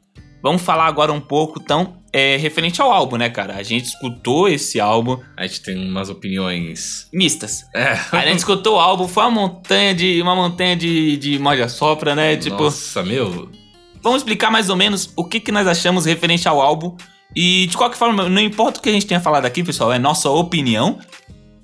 vamos 0.41 0.63
falar 0.63 0.87
agora 0.87 1.13
um 1.13 1.21
pouco, 1.21 1.61
então, 1.61 2.01
é, 2.11 2.37
referente 2.37 2.81
ao 2.81 2.91
álbum, 2.91 3.17
né, 3.17 3.29
cara? 3.29 3.55
A 3.55 3.61
gente 3.61 3.85
escutou 3.85 4.49
esse 4.49 4.79
álbum. 4.79 5.19
A 5.37 5.45
gente 5.45 5.61
tem 5.61 5.77
umas 5.77 6.09
opiniões 6.09 7.07
mistas. 7.13 7.63
É. 7.75 7.91
A 8.11 8.25
gente 8.25 8.39
escutou 8.39 8.77
o 8.77 8.79
álbum, 8.79 9.07
foi 9.07 9.21
uma 9.25 9.29
montanha 9.29 9.93
de. 9.93 10.19
uma 10.23 10.35
montanha 10.35 10.75
de, 10.75 11.17
de 11.17 11.37
molha 11.37 11.69
sopra, 11.69 12.15
né? 12.15 12.35
Tipo. 12.35 12.63
Nossa, 12.63 13.03
meu. 13.03 13.47
Vamos 14.01 14.21
explicar 14.23 14.49
mais 14.49 14.71
ou 14.71 14.75
menos 14.75 15.13
o 15.15 15.23
que, 15.23 15.39
que 15.39 15.51
nós 15.51 15.67
achamos 15.67 16.05
referente 16.05 16.47
ao 16.47 16.59
álbum. 16.59 16.97
E 17.35 17.67
de 17.67 17.77
qualquer 17.77 17.97
forma, 17.97 18.27
não 18.27 18.41
importa 18.41 18.79
o 18.79 18.81
que 18.81 18.89
a 18.89 18.91
gente 18.93 19.05
tenha 19.05 19.21
falado 19.21 19.45
aqui, 19.45 19.63
pessoal, 19.63 19.93
é 19.93 19.99
nossa 19.99 20.31
opinião. 20.31 20.97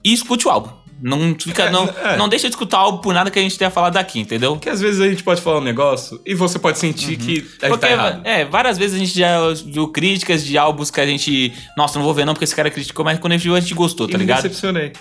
E 0.06 0.14
escute 0.14 0.48
o 0.48 0.52
álbum. 0.52 0.70
Não 1.02 1.36
fica, 1.40 1.64
É, 1.64 1.70
não, 1.72 1.86
é. 1.86 2.18
não 2.18 2.28
deixa 2.28 2.48
de 2.48 2.54
escutar 2.56 2.78
o 2.78 2.82
álbum 2.86 2.98
por 3.00 3.14
nada 3.14 3.32
que 3.32 3.40
a 3.40 3.42
gente 3.42 3.58
tenha 3.58 3.70
falado 3.72 3.98
aqui, 3.98 4.20
entendeu? 4.20 4.54
Porque 4.54 4.70
às 4.70 4.82
vezes 4.82 5.00
a 5.02 5.08
gente 5.08 5.24
pode 5.24 5.42
falar 5.42 5.60
um 5.60 5.64
negócio 5.64 6.20
e 6.26 6.34
você 6.36 6.60
pode 6.60 6.78
sentir 6.80 7.16
que 7.18 7.46
a 7.62 7.70
gente 7.70 7.80
tá 7.80 7.90
errado. 7.90 8.22
é, 8.26 8.46
várias 8.46 8.78
vezes 8.78 8.96
a 8.96 9.00
gente 9.00 9.18
já 9.18 9.38
viu 9.66 9.88
críticas 9.90 10.44
de 10.46 10.58
álbuns 10.58 10.92
que 10.92 11.00
a 11.00 11.06
gente. 11.06 11.54
Nossa, 11.78 11.98
não 11.98 12.06
vou 12.06 12.14
ver 12.14 12.26
não, 12.26 12.34
porque 12.34 12.44
esse 12.44 12.56
cara 12.56 12.70
criticou, 12.70 13.04
mas 13.06 13.18
quando 13.20 13.34
a 13.34 13.38
gente 13.38 13.44
viu, 13.46 13.56
a 13.56 13.60
gente 13.60 13.74
gostou, 13.74 14.08
E 14.08 14.12
tá 14.12 14.18
me 14.18 14.24
ligado? 14.24 14.44
decepcionei. 14.44 14.92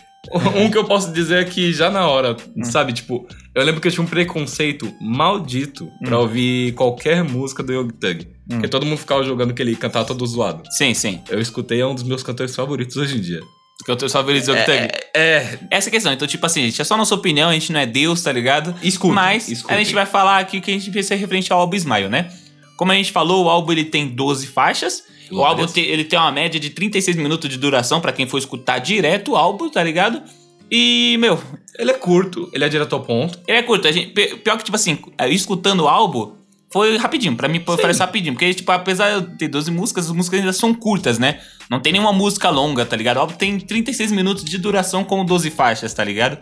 Um 0.56 0.68
que 0.70 0.76
eu 0.76 0.84
posso 0.84 1.12
dizer 1.12 1.42
é 1.42 1.44
que 1.44 1.72
já 1.72 1.88
na 1.90 2.06
hora, 2.08 2.36
Hum. 2.56 2.64
sabe, 2.64 2.92
tipo, 2.92 3.26
eu 3.54 3.64
lembro 3.64 3.80
que 3.80 3.86
eu 3.86 3.92
tinha 3.92 4.02
um 4.04 4.06
preconceito 4.06 4.92
maldito 5.00 5.88
pra 6.04 6.18
Hum. 6.18 6.22
ouvir 6.22 6.72
qualquer 6.72 7.22
música 7.22 7.62
do 7.62 7.72
Young 7.72 7.90
Thug. 7.92 8.26
Porque 8.48 8.66
todo 8.68 8.84
mundo 8.86 8.98
ficava 8.98 9.22
jogando 9.22 9.54
que 9.54 9.62
ele 9.62 9.76
cantava 9.76 10.04
todo 10.06 10.26
zoado. 10.26 10.62
Sim, 10.70 10.92
sim. 10.94 11.20
Eu 11.28 11.38
escutei, 11.40 11.80
é 11.80 11.86
um 11.86 11.94
dos 11.94 12.02
meus 12.02 12.22
cantores 12.22 12.54
favoritos 12.56 12.96
hoje 12.96 13.16
em 13.16 13.20
dia. 13.20 13.40
Que 13.84 13.90
eu 13.92 14.08
só 14.08 14.22
vendo 14.22 14.38
Young 14.38 14.64
Thug. 14.64 14.88
É, 15.14 15.58
Essa 15.70 15.88
é 15.88 15.90
questão. 15.90 16.12
Então, 16.12 16.26
tipo 16.26 16.44
assim, 16.44 16.62
gente, 16.64 16.80
é 16.80 16.84
só 16.84 16.96
nossa 16.96 17.14
opinião, 17.14 17.48
a 17.48 17.52
gente 17.52 17.72
não 17.72 17.80
é 17.80 17.86
Deus, 17.86 18.22
tá 18.22 18.32
ligado? 18.32 18.74
escuta. 18.82 19.14
Mas 19.14 19.48
escuta. 19.48 19.74
a 19.74 19.78
gente 19.78 19.94
vai 19.94 20.04
falar 20.04 20.38
aqui 20.38 20.60
que 20.60 20.70
a 20.70 20.74
gente 20.74 20.90
pensa 20.90 21.14
referente 21.14 21.52
ao 21.52 21.60
álbum 21.60 21.76
Smile, 21.76 22.08
né? 22.08 22.30
Como 22.76 22.92
a 22.92 22.94
gente 22.94 23.12
falou, 23.12 23.44
o 23.46 23.48
álbum 23.48 23.72
ele 23.72 23.84
tem 23.84 24.06
12 24.08 24.46
faixas. 24.48 25.04
O 25.30 25.42
álbum 25.44 25.66
te- 25.66 25.80
ele 25.80 26.04
tem 26.04 26.18
uma 26.18 26.32
média 26.32 26.58
de 26.58 26.70
36 26.70 27.16
minutos 27.16 27.48
de 27.50 27.56
duração 27.58 28.00
pra 28.00 28.12
quem 28.12 28.26
for 28.26 28.38
escutar 28.38 28.78
direto 28.78 29.32
o 29.32 29.36
álbum, 29.36 29.68
tá 29.68 29.82
ligado? 29.82 30.22
E, 30.70 31.16
meu, 31.18 31.40
Ele 31.78 31.90
é 31.90 31.94
curto, 31.94 32.50
ele 32.52 32.64
é 32.64 32.68
direto 32.68 32.94
ao 32.94 33.00
ponto. 33.02 33.38
ele 33.46 33.58
é 33.58 33.62
curto. 33.62 33.86
A 33.88 33.92
gente, 33.92 34.10
pior 34.10 34.56
que, 34.58 34.64
tipo 34.64 34.76
assim, 34.76 34.98
eu 35.18 35.28
escutando 35.32 35.80
o 35.84 35.88
álbum, 35.88 36.32
foi 36.70 36.96
rapidinho. 36.96 37.36
Pra 37.36 37.48
mim, 37.48 37.62
foi 37.64 37.94
Sim. 37.94 38.00
rapidinho. 38.00 38.34
Porque, 38.34 38.52
tipo, 38.54 38.70
apesar 38.70 39.20
de 39.20 39.38
ter 39.38 39.48
12 39.48 39.70
músicas, 39.70 40.06
as 40.06 40.12
músicas 40.12 40.40
ainda 40.40 40.52
são 40.52 40.74
curtas, 40.74 41.18
né? 41.18 41.40
Não 41.70 41.80
tem 41.80 41.92
nenhuma 41.92 42.12
música 42.12 42.50
longa, 42.50 42.84
tá 42.84 42.96
ligado? 42.96 43.16
O 43.16 43.20
álbum 43.20 43.34
tem 43.34 43.58
36 43.58 44.12
minutos 44.12 44.44
de 44.44 44.58
duração 44.58 45.04
com 45.04 45.24
12 45.24 45.50
faixas, 45.50 45.92
tá 45.94 46.04
ligado? 46.04 46.38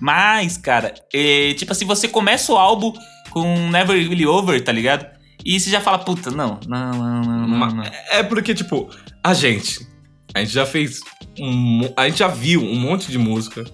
Mas, 0.00 0.56
cara, 0.56 0.94
é, 1.12 1.54
tipo 1.54 1.72
assim, 1.72 1.84
você 1.84 2.08
começa 2.08 2.52
o 2.52 2.56
álbum 2.56 2.92
com 3.30 3.70
Never 3.70 3.96
Really 3.96 4.26
Over, 4.26 4.62
tá 4.62 4.72
ligado? 4.72 5.06
E 5.44 5.60
você 5.60 5.70
já 5.70 5.80
fala, 5.80 5.98
puta, 5.98 6.30
não, 6.30 6.58
não, 6.66 6.90
não, 6.92 7.46
não, 7.46 7.68
não. 7.68 7.84
É 8.10 8.22
porque, 8.22 8.54
tipo, 8.54 8.90
a 9.22 9.32
gente. 9.32 9.86
A 10.34 10.40
gente 10.40 10.52
já 10.52 10.66
fez. 10.66 11.00
Um, 11.38 11.82
a 11.96 12.08
gente 12.08 12.18
já 12.18 12.28
viu 12.28 12.62
um 12.62 12.74
monte 12.74 13.10
de 13.10 13.18
música. 13.18 13.64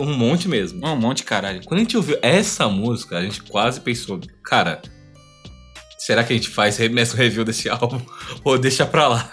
Um 0.00 0.16
monte 0.16 0.48
mesmo. 0.48 0.84
Um 0.86 0.96
monte, 0.96 1.22
caralho. 1.22 1.62
Quando 1.64 1.80
a 1.80 1.82
gente 1.82 1.96
ouviu 1.96 2.18
essa 2.22 2.68
música, 2.68 3.18
a 3.18 3.22
gente 3.22 3.42
quase 3.42 3.80
pensou, 3.80 4.18
cara, 4.42 4.80
será 6.06 6.24
que 6.24 6.32
a 6.32 6.36
gente 6.36 6.48
faz 6.48 6.76
remessa 6.76 7.16
review 7.16 7.44
desse 7.44 7.68
álbum? 7.70 8.00
Ou 8.44 8.58
deixa 8.58 8.84
pra 8.86 9.08
lá? 9.08 9.30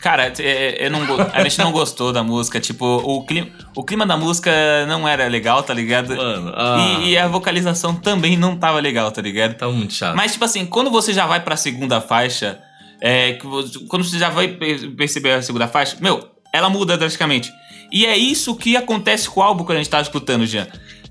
Cara, 0.00 0.32
é, 0.40 0.86
eu 0.86 0.90
não, 0.90 1.00
a 1.32 1.42
gente 1.44 1.58
não 1.58 1.70
gostou 1.70 2.12
da 2.12 2.22
música. 2.24 2.58
Tipo, 2.58 2.84
o 3.04 3.24
clima, 3.24 3.48
o 3.76 3.84
clima 3.84 4.04
da 4.06 4.16
música 4.16 4.50
não 4.86 5.06
era 5.06 5.28
legal, 5.28 5.62
tá 5.62 5.72
ligado? 5.72 6.16
Mano, 6.16 6.52
ah, 6.56 6.98
E, 7.02 7.10
e 7.10 7.18
a 7.18 7.28
vocalização 7.28 7.94
também 7.94 8.36
não 8.36 8.56
tava 8.56 8.80
legal, 8.80 9.10
tá 9.12 9.22
ligado? 9.22 9.54
tá 9.54 9.68
muito 9.68 9.92
chato. 9.94 10.16
Mas, 10.16 10.32
tipo 10.32 10.44
assim, 10.44 10.66
quando 10.66 10.90
você 10.90 11.12
já 11.12 11.26
vai 11.26 11.40
pra 11.40 11.56
segunda 11.56 12.00
faixa, 12.00 12.58
é, 13.00 13.34
que 13.34 13.46
quando 13.86 14.02
você 14.04 14.18
já 14.18 14.28
vai 14.28 14.48
per- 14.48 14.90
perceber 14.96 15.32
a 15.34 15.42
segunda 15.42 15.68
faixa, 15.68 15.96
meu, 16.00 16.28
ela 16.52 16.68
muda 16.68 16.96
drasticamente. 16.96 17.52
E 17.92 18.06
é 18.06 18.16
isso 18.16 18.56
que 18.56 18.76
acontece 18.76 19.28
com 19.30 19.40
o 19.40 19.42
álbum 19.42 19.64
quando 19.64 19.78
a 19.78 19.82
gente 19.82 19.90
tá 19.90 20.00
escutando, 20.00 20.46
Jean. 20.46 20.66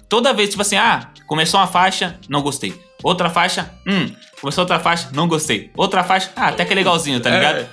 Toda 0.09 0.33
vez, 0.33 0.49
tipo 0.49 0.61
assim, 0.61 0.75
ah, 0.75 1.09
começou 1.27 1.59
uma 1.59 1.67
faixa, 1.67 2.17
não 2.27 2.41
gostei. 2.41 2.73
Outra 3.03 3.29
faixa, 3.29 3.71
hum, 3.87 4.11
começou 4.41 4.63
outra 4.63 4.79
faixa, 4.79 5.09
não 5.13 5.27
gostei. 5.27 5.71
Outra 5.75 6.03
faixa, 6.03 6.31
ah, 6.35 6.47
até 6.49 6.65
que 6.65 6.73
é 6.73 6.75
legalzinho, 6.75 7.19
tá 7.19 7.29
É. 7.29 7.33
ligado? 7.35 7.69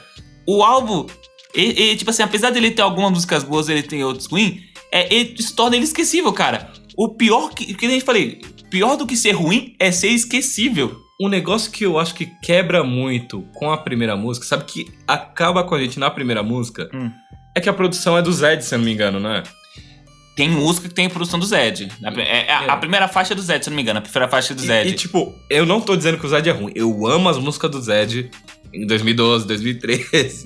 O 0.46 0.62
álbum, 0.62 1.06
tipo 1.98 2.10
assim, 2.10 2.22
apesar 2.22 2.50
dele 2.50 2.70
ter 2.70 2.82
algumas 2.82 3.10
músicas 3.10 3.42
boas, 3.42 3.68
ele 3.68 3.82
tem 3.82 4.04
outros 4.04 4.26
ruins, 4.26 4.60
é, 4.92 5.12
ele 5.12 5.40
se 5.42 5.54
torna 5.56 5.76
ele 5.76 5.84
esquecível, 5.84 6.32
cara. 6.32 6.70
O 6.96 7.08
pior 7.14 7.50
que, 7.50 7.74
que 7.74 7.86
nem 7.86 7.98
eu 7.98 8.04
falei, 8.04 8.40
pior 8.70 8.96
do 8.96 9.06
que 9.06 9.16
ser 9.16 9.32
ruim 9.32 9.74
é 9.78 9.90
ser 9.90 10.08
esquecível. 10.08 10.96
Um 11.20 11.28
negócio 11.28 11.70
que 11.72 11.84
eu 11.84 11.98
acho 11.98 12.14
que 12.14 12.26
quebra 12.42 12.84
muito 12.84 13.42
com 13.54 13.70
a 13.72 13.78
primeira 13.78 14.16
música, 14.16 14.46
sabe 14.46 14.64
que 14.64 14.86
acaba 15.08 15.64
com 15.64 15.74
a 15.74 15.80
gente 15.80 15.98
na 15.98 16.10
primeira 16.10 16.42
música, 16.42 16.88
Hum. 16.94 17.10
é 17.56 17.60
que 17.60 17.68
a 17.68 17.72
produção 17.72 18.16
é 18.18 18.22
do 18.22 18.30
Zed, 18.32 18.62
se 18.64 18.74
eu 18.74 18.78
não 18.78 18.84
me 18.84 18.92
engano, 18.92 19.18
não 19.18 19.30
é? 19.32 19.42
Tem 20.36 20.50
música 20.50 20.86
que 20.88 20.94
tem 20.94 21.08
produção 21.08 21.38
do 21.40 21.46
Zed. 21.46 21.88
A, 22.04 22.20
é- 22.20 22.46
é 22.46 22.52
a- 22.52 22.74
a 22.74 22.76
primeira 22.76 23.08
faixa 23.08 23.32
é 23.32 23.36
do 23.36 23.40
Zed, 23.42 23.64
se 23.64 23.68
eu 23.68 23.72
não 23.72 23.76
me 23.76 23.82
engano. 23.82 23.98
A 23.98 24.02
primeira 24.02 24.28
faixa 24.28 24.52
é 24.52 24.56
do 24.56 24.62
E- 24.62 24.66
Zed. 24.66 24.90
E, 24.90 24.92
tipo, 24.92 25.34
eu 25.50 25.64
não 25.64 25.80
tô 25.80 25.96
dizendo 25.96 26.18
que 26.18 26.26
o 26.26 26.28
Zed 26.28 26.46
é 26.48 26.52
ruim. 26.52 26.72
Eu 26.74 27.06
amo 27.06 27.28
as 27.28 27.38
músicas 27.38 27.70
do 27.70 27.80
Zed 27.80 28.30
em 28.72 28.86
2012, 28.86 29.46
2013. 29.46 30.44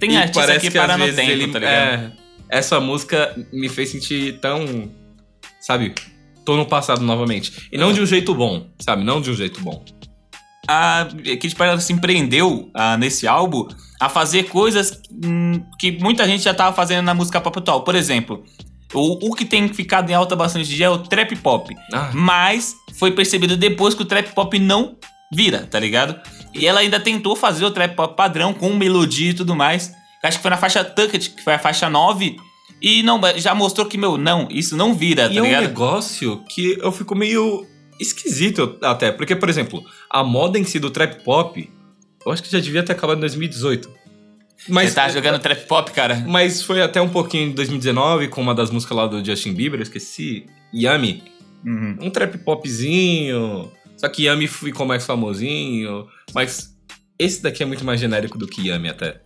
tem 0.00 0.12
e 0.12 0.16
artista 0.16 0.40
parece 0.40 0.60
que 0.60 0.72
que 0.72 0.78
para 0.78 0.96
no 0.96 1.04
tempo, 1.12 1.20
ele, 1.30 1.48
tá 1.48 1.58
ligado? 1.58 1.74
é, 1.74 2.12
essa 2.48 2.80
música 2.80 3.36
me 3.52 3.68
fez 3.68 3.90
sentir 3.90 4.38
tão, 4.40 4.90
sabe, 5.60 5.94
tô 6.44 6.56
no 6.56 6.64
passado 6.64 7.02
novamente. 7.02 7.68
E 7.70 7.76
não 7.76 7.92
de 7.92 8.00
um 8.00 8.06
jeito 8.06 8.34
bom, 8.34 8.66
sabe? 8.78 9.04
Não 9.04 9.20
de 9.20 9.30
um 9.30 9.34
jeito 9.34 9.60
bom. 9.60 9.84
A 10.66 11.06
Kid 11.40 11.54
Parada 11.56 11.80
se 11.80 11.92
empreendeu 11.92 12.70
ah, 12.72 12.96
nesse 12.96 13.26
álbum 13.26 13.66
a 14.00 14.08
fazer 14.08 14.44
coisas 14.44 14.98
hum, 15.22 15.62
que 15.78 15.92
muita 16.00 16.26
gente 16.26 16.42
já 16.44 16.54
tava 16.54 16.74
fazendo 16.74 17.04
na 17.04 17.12
música 17.12 17.40
pop 17.40 17.58
atual. 17.58 17.82
Por 17.82 17.94
exemplo, 17.94 18.44
o, 18.92 19.28
o 19.30 19.34
que 19.34 19.44
tem 19.44 19.68
ficado 19.68 20.10
em 20.10 20.14
alta 20.14 20.34
bastante 20.34 20.68
dia 20.68 20.86
é 20.86 20.90
o 20.90 20.98
trap 20.98 21.34
pop. 21.36 21.74
Ah, 21.92 22.10
Mas 22.14 22.74
foi 22.98 23.12
percebido 23.12 23.56
depois 23.56 23.94
que 23.94 24.02
o 24.02 24.06
trap 24.06 24.32
pop 24.34 24.58
não 24.58 24.96
vira, 25.32 25.66
tá 25.70 25.78
ligado? 25.78 26.18
E 26.54 26.66
ela 26.66 26.80
ainda 26.80 26.98
tentou 26.98 27.36
fazer 27.36 27.64
o 27.64 27.70
trap 27.70 27.94
pop 27.94 28.16
padrão 28.16 28.52
com 28.52 28.74
melodia 28.74 29.30
e 29.30 29.34
tudo 29.34 29.54
mais. 29.54 29.92
Acho 30.22 30.38
que 30.38 30.42
foi 30.42 30.50
na 30.50 30.56
faixa 30.56 30.84
Tucket, 30.84 31.28
que 31.34 31.42
foi 31.42 31.54
a 31.54 31.58
faixa 31.58 31.88
9. 31.88 32.36
E 32.82 33.02
não, 33.02 33.20
já 33.36 33.54
mostrou 33.54 33.86
que, 33.86 33.96
meu, 33.96 34.16
não, 34.18 34.48
isso 34.50 34.76
não 34.76 34.94
vira, 34.94 35.28
tá 35.28 35.34
e 35.34 35.38
é 35.38 35.42
um 35.42 35.44
ligado? 35.44 35.62
negócio 35.62 36.42
que 36.48 36.78
eu 36.80 36.90
fico 36.90 37.14
meio 37.14 37.66
esquisito 38.00 38.76
até. 38.82 39.12
Porque, 39.12 39.36
por 39.36 39.48
exemplo, 39.48 39.82
a 40.10 40.24
moda 40.24 40.58
em 40.58 40.64
si 40.64 40.78
do 40.78 40.90
trap 40.90 41.22
pop, 41.22 41.70
eu 42.26 42.32
acho 42.32 42.42
que 42.42 42.50
já 42.50 42.58
devia 42.58 42.82
ter 42.82 42.92
acabado 42.92 43.18
em 43.18 43.20
2018. 43.20 43.88
Mas, 44.68 44.90
Você 44.90 44.94
tá 44.94 45.08
jogando 45.08 45.38
trap 45.40 45.66
pop, 45.66 45.90
cara? 45.92 46.22
mas 46.28 46.62
foi 46.62 46.82
até 46.82 47.00
um 47.00 47.08
pouquinho 47.08 47.48
em 47.48 47.52
2019, 47.52 48.28
com 48.28 48.40
uma 48.42 48.54
das 48.54 48.70
músicas 48.70 48.96
lá 48.96 49.06
do 49.06 49.24
Justin 49.24 49.52
Bieber, 49.54 49.80
eu 49.80 49.82
esqueci. 49.84 50.46
Yummy. 50.74 51.22
Uhum. 51.64 51.96
um 52.02 52.10
trap 52.10 52.38
popzinho. 52.38 53.70
Só 53.96 54.08
que 54.08 54.24
Yami 54.24 54.46
ficou 54.46 54.86
mais 54.86 55.04
famosinho. 55.04 56.06
Mas 56.34 56.74
esse 57.18 57.42
daqui 57.42 57.62
é 57.62 57.66
muito 57.66 57.84
mais 57.84 58.00
genérico 58.00 58.38
do 58.38 58.46
que 58.46 58.68
Yami 58.68 58.88
até. 58.88 59.20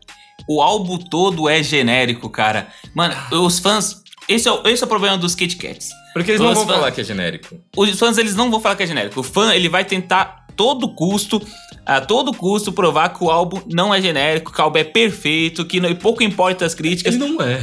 O 0.48 0.60
álbum 0.60 0.98
todo 0.98 1.48
é 1.48 1.62
genérico, 1.62 2.28
cara. 2.28 2.66
Mano, 2.94 3.14
os 3.44 3.58
fãs. 3.60 4.02
Esse 4.28 4.48
é, 4.48 4.52
o- 4.52 4.66
esse 4.66 4.82
é 4.82 4.86
o 4.86 4.88
problema 4.88 5.16
dos 5.18 5.34
Kit 5.34 5.56
Kats. 5.56 5.90
Porque 6.12 6.30
eles 6.32 6.40
não 6.40 6.48
Os 6.50 6.54
vão 6.58 6.66
fãs- 6.66 6.76
falar 6.76 6.90
que 6.90 7.00
é 7.00 7.04
genérico. 7.04 7.60
Os 7.76 7.98
fãs, 7.98 8.18
eles 8.18 8.34
não 8.34 8.50
vão 8.50 8.60
falar 8.60 8.74
que 8.74 8.82
é 8.82 8.86
genérico. 8.86 9.20
O 9.20 9.22
fã, 9.22 9.54
ele 9.54 9.68
vai 9.68 9.84
tentar 9.84 10.43
todo 10.56 10.88
custo, 10.94 11.40
a 11.84 12.00
todo 12.00 12.32
custo, 12.32 12.72
provar 12.72 13.10
que 13.10 13.22
o 13.22 13.30
álbum 13.30 13.60
não 13.72 13.94
é 13.94 14.00
genérico, 14.00 14.52
que 14.52 14.60
o 14.60 14.64
álbum 14.64 14.78
é 14.78 14.84
perfeito, 14.84 15.64
que 15.64 15.80
não, 15.80 15.88
e 15.88 15.94
pouco 15.94 16.22
importa 16.22 16.64
as 16.64 16.74
críticas. 16.74 17.14
Ele 17.14 17.26
não 17.26 17.42
é. 17.42 17.62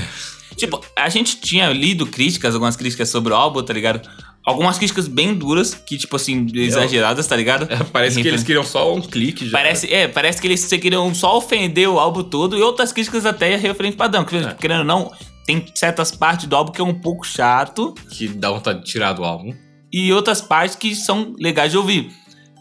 Tipo, 0.55 0.81
a 0.97 1.09
gente 1.09 1.39
tinha 1.39 1.69
lido 1.69 2.05
críticas, 2.05 2.53
algumas 2.53 2.75
críticas 2.75 3.09
sobre 3.09 3.33
o 3.33 3.35
álbum, 3.35 3.63
tá 3.63 3.73
ligado? 3.73 4.07
Algumas 4.45 4.77
críticas 4.77 5.07
bem 5.07 5.33
duras, 5.33 5.73
que, 5.73 5.97
tipo 5.97 6.15
assim, 6.15 6.47
exageradas, 6.53 7.27
tá 7.27 7.35
ligado? 7.35 7.67
Parece 7.91 8.21
que 8.21 8.27
eles 8.27 8.43
queriam 8.43 8.63
só 8.63 8.93
um 8.93 9.01
clique 9.01 9.47
já. 9.47 9.57
Parece, 9.57 9.91
é, 9.93 10.07
parece 10.07 10.41
que 10.41 10.47
eles 10.47 10.65
queriam 10.65 11.13
só 11.13 11.37
ofender 11.37 11.87
o 11.87 11.99
álbum 11.99 12.23
todo 12.23 12.57
e 12.57 12.61
outras 12.61 12.91
críticas 12.91 13.25
até 13.25 13.55
referente 13.55 13.95
padrão. 13.95 14.25
Que, 14.25 14.35
É. 14.37 14.53
Querendo 14.55 14.79
ou 14.79 14.85
não, 14.85 15.11
tem 15.45 15.63
certas 15.75 16.11
partes 16.11 16.47
do 16.47 16.55
álbum 16.55 16.71
que 16.71 16.81
é 16.81 16.83
um 16.83 16.93
pouco 16.93 17.25
chato 17.25 17.93
Que 18.11 18.27
dá 18.27 18.49
vontade 18.49 18.79
de 18.79 18.85
tirar 18.85 19.13
do 19.13 19.23
álbum. 19.23 19.53
e 19.93 20.11
outras 20.11 20.41
partes 20.41 20.75
que 20.75 20.95
são 20.95 21.33
legais 21.39 21.71
de 21.71 21.77
ouvir. 21.77 22.11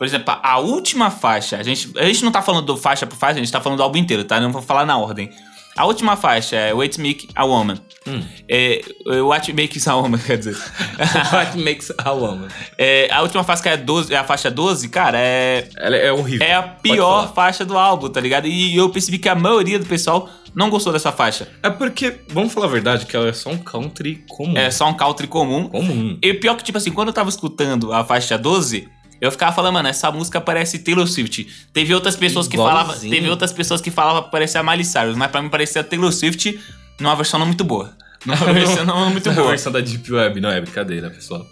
Por 0.00 0.06
exemplo, 0.06 0.34
a 0.42 0.58
última 0.58 1.10
faixa, 1.10 1.58
a 1.58 1.62
gente, 1.62 1.92
a 1.98 2.06
gente 2.06 2.24
não 2.24 2.32
tá 2.32 2.40
falando 2.40 2.64
do 2.64 2.74
faixa 2.74 3.06
por 3.06 3.18
faixa, 3.18 3.34
a 3.34 3.42
gente 3.42 3.52
tá 3.52 3.60
falando 3.60 3.76
do 3.76 3.82
álbum 3.82 3.98
inteiro, 3.98 4.24
tá? 4.24 4.40
Não 4.40 4.50
vou 4.50 4.62
falar 4.62 4.86
na 4.86 4.96
ordem. 4.96 5.28
A 5.76 5.84
última 5.84 6.16
faixa 6.16 6.56
é 6.56 6.72
What 6.72 6.98
Make 6.98 7.28
a 7.34 7.44
Woman. 7.44 7.78
Hum. 8.06 8.22
É, 8.48 8.80
é, 9.08 9.20
What 9.20 9.52
Makes 9.52 9.86
a 9.86 9.96
Woman, 9.96 10.16
quer 10.24 10.38
dizer. 10.38 10.56
What 11.30 11.58
makes 11.58 11.92
a 11.98 12.12
woman? 12.12 12.48
É, 12.78 13.12
a 13.12 13.20
última 13.20 13.44
faixa 13.44 13.68
é, 13.68 13.76
12, 13.76 14.14
é 14.14 14.16
a 14.16 14.24
faixa 14.24 14.50
12, 14.50 14.88
cara, 14.88 15.18
é, 15.18 15.68
Ela 15.76 15.96
é 15.96 16.10
horrível. 16.10 16.46
é 16.46 16.54
a 16.54 16.62
pior 16.62 17.34
faixa 17.34 17.66
do 17.66 17.76
álbum, 17.76 18.08
tá 18.08 18.22
ligado? 18.22 18.46
E 18.46 18.74
eu 18.74 18.88
percebi 18.88 19.18
que 19.18 19.28
a 19.28 19.34
maioria 19.34 19.78
do 19.78 19.84
pessoal 19.84 20.30
não 20.54 20.70
gostou 20.70 20.94
dessa 20.94 21.12
faixa. 21.12 21.46
É 21.62 21.68
porque, 21.68 22.20
vamos 22.30 22.54
falar 22.54 22.68
a 22.68 22.70
verdade, 22.70 23.04
que 23.04 23.14
ela 23.14 23.28
é 23.28 23.34
só 23.34 23.50
um 23.50 23.58
country 23.58 24.24
comum. 24.30 24.56
É 24.56 24.70
só 24.70 24.88
um 24.88 24.94
country 24.94 25.26
comum. 25.26 25.68
Comum. 25.68 26.16
E 26.22 26.32
pior 26.32 26.56
que, 26.56 26.64
tipo 26.64 26.78
assim, 26.78 26.90
quando 26.90 27.08
eu 27.08 27.14
tava 27.14 27.28
escutando 27.28 27.92
a 27.92 28.02
faixa 28.02 28.38
12, 28.38 28.88
Eu 29.20 29.30
ficava 29.30 29.52
falando, 29.52 29.74
mano, 29.74 29.88
essa 29.88 30.11
música 30.11 30.40
parece 30.40 30.78
Taylor 30.78 31.06
Swift. 31.06 31.46
Teve 31.72 31.94
outras 31.94 32.16
pessoas 32.16 32.48
que 32.48 32.54
Igualzinho. 32.54 32.85
falavam, 32.85 33.11
teve 33.11 33.28
outras 33.28 33.52
pessoas 33.52 33.80
que 33.80 33.90
falavam 33.90 34.22
que 34.24 34.30
parecia 34.30 34.61
a 34.61 34.62
Miley 34.62 34.85
Cyrus, 34.85 35.16
mas 35.16 35.30
pra 35.30 35.42
mim 35.42 35.48
parecia 35.48 35.85
Taylor 35.85 36.11
Swift 36.12 36.59
numa 36.98 37.14
versão 37.14 37.38
não 37.38 37.46
muito 37.46 37.64
boa. 37.64 37.94
Numa 38.24 38.37
versão 38.52 38.85
não 38.85 39.11
muito 39.11 39.28
A 39.30 39.33
boa. 39.33 39.48
versão 39.48 39.72
da 39.72 39.80
Deep 39.80 40.11
Web, 40.12 40.40
não 40.40 40.50
é 40.50 40.61
brincadeira, 40.61 41.11
pessoal. 41.11 41.46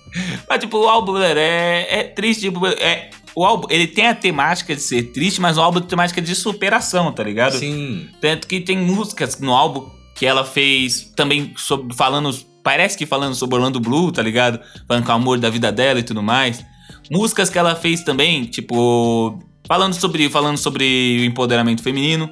Mas, 0.49 0.61
tipo, 0.61 0.79
o 0.79 0.89
álbum, 0.89 1.13
galera, 1.15 1.41
é, 1.41 2.01
é 2.01 2.03
triste. 2.05 2.43
Tipo, 2.43 2.67
é, 2.67 3.11
o 3.35 3.45
álbum, 3.45 3.67
ele 3.71 3.87
tem 3.87 4.07
a 4.07 4.15
temática 4.15 4.75
de 4.75 4.81
ser 4.83 5.05
triste, 5.13 5.41
mas 5.41 5.57
o 5.59 5.61
álbum 5.63 5.81
tem 5.81 5.89
temática 5.89 6.21
de 6.21 6.35
superação, 6.35 7.11
tá 7.13 7.23
ligado? 7.23 7.57
Sim. 7.59 8.09
Tanto 8.21 8.47
que 8.47 8.61
tem 8.61 8.77
músicas 8.79 9.39
no 9.41 9.55
álbum 9.55 9.89
que 10.15 10.27
ela 10.27 10.45
fez 10.45 11.13
também 11.17 11.53
sobre, 11.57 11.95
falando. 11.95 12.35
Parece 12.63 12.99
que 12.99 13.07
falando 13.07 13.35
sobre 13.35 13.57
Orlando 13.57 13.81
Blue, 13.81 14.13
tá 14.13 14.21
ligado? 14.23 14.61
Falando 14.87 15.05
com 15.07 15.13
o 15.13 15.15
amor 15.15 15.39
da 15.39 15.49
vida 15.49 15.73
dela 15.73 16.01
e 16.01 16.03
tudo 16.03 16.23
mais. 16.23 16.63
Músicas 17.11 17.51
que 17.51 17.59
ela 17.59 17.75
fez 17.75 18.03
também, 18.03 18.45
tipo. 18.45 19.39
Falando 19.67 19.95
sobre, 19.95 20.31
falando 20.31 20.57
sobre 20.57 21.19
o 21.21 21.25
empoderamento 21.25 21.83
feminino. 21.83 22.31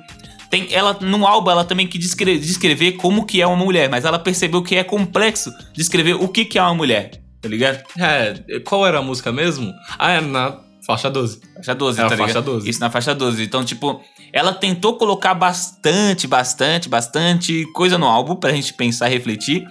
Tem, 0.51 0.73
ela, 0.73 0.97
no 1.01 1.27
álbum, 1.27 1.51
ela 1.51 1.65
também 1.65 1.87
quis 1.87 2.01
descrever, 2.01 2.39
descrever 2.39 2.93
como 2.93 3.27
que 3.27 3.43
é 3.43 3.47
uma 3.47 3.57
mulher, 3.57 3.91
mas 3.91 4.05
ela 4.05 4.19
percebeu 4.19 4.63
que 4.63 4.77
é 4.77 4.85
complexo 4.85 5.51
descrever 5.75 6.15
o 6.15 6.29
que, 6.29 6.45
que 6.45 6.59
é 6.59 6.63
uma 6.63 6.75
mulher, 6.75 7.21
tá 7.43 7.49
ligado? 7.49 7.83
É, 7.99 8.61
qual 8.61 8.87
era 8.87 9.01
a 9.01 9.03
música 9.03 9.33
mesmo? 9.33 9.73
Ah, 9.99 10.13
é 10.13 10.21
na 10.21 10.59
faixa 10.87 11.11
12. 11.11 11.41
Faixa 11.57 11.75
12, 11.75 12.01
É 12.01 12.05
a 12.05 12.09
tá 12.09 12.17
faixa 12.17 12.27
ligado? 12.29 12.45
12. 12.45 12.71
Isso 12.71 12.81
na 12.81 12.91
faixa 12.91 13.15
12. 13.15 13.43
Então, 13.43 13.65
tipo, 13.65 14.01
ela 14.33 14.55
tentou 14.55 14.97
colocar 14.97 15.35
bastante, 15.35 16.27
bastante, 16.27 16.89
bastante 16.89 17.65
coisa 17.73 17.99
no 17.99 18.07
álbum 18.07 18.37
pra 18.37 18.53
gente 18.53 18.73
pensar 18.73 19.11
e 19.11 19.13
refletir. 19.15 19.67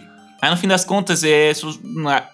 Mas 0.46 0.52
no 0.52 0.58
fim 0.58 0.68
das 0.68 0.86
contas, 0.86 1.24
é, 1.24 1.50
isso 1.50 1.80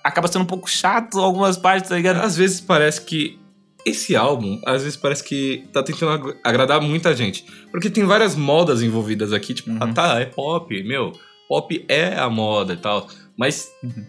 acaba 0.03 0.27
sendo 0.27 0.41
um 0.41 0.45
pouco 0.45 0.69
chato 0.69 1.17
algumas 1.19 1.57
partes, 1.57 1.89
tá 1.89 1.95
ligado? 1.95 2.17
Às 2.19 2.35
vezes 2.35 2.59
parece 2.59 2.99
que 3.05 3.39
esse 3.85 4.15
álbum, 4.17 4.59
às 4.65 4.83
vezes 4.83 4.97
parece 4.97 5.23
que 5.23 5.63
tá 5.71 5.81
tentando 5.81 6.11
ag- 6.11 6.37
agradar 6.43 6.81
muita 6.81 7.15
gente. 7.15 7.45
Porque 7.71 7.89
tem 7.89 8.03
várias 8.03 8.35
modas 8.35 8.81
envolvidas 8.81 9.31
aqui, 9.31 9.53
tipo, 9.53 9.69
Uhum. 9.71 9.77
ah 9.79 9.87
tá, 9.93 10.19
é 10.19 10.25
pop, 10.25 10.83
meu. 10.83 11.13
Pop 11.47 11.85
é 11.87 12.15
a 12.19 12.29
moda 12.29 12.73
e 12.73 12.77
tal. 12.77 13.07
Mas 13.37 13.69
Uhum. 13.81 14.05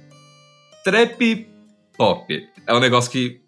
trap 0.85 1.47
pop 1.97 2.27
é 2.67 2.75
um 2.75 2.81
negócio 2.81 3.11
que 3.11 3.41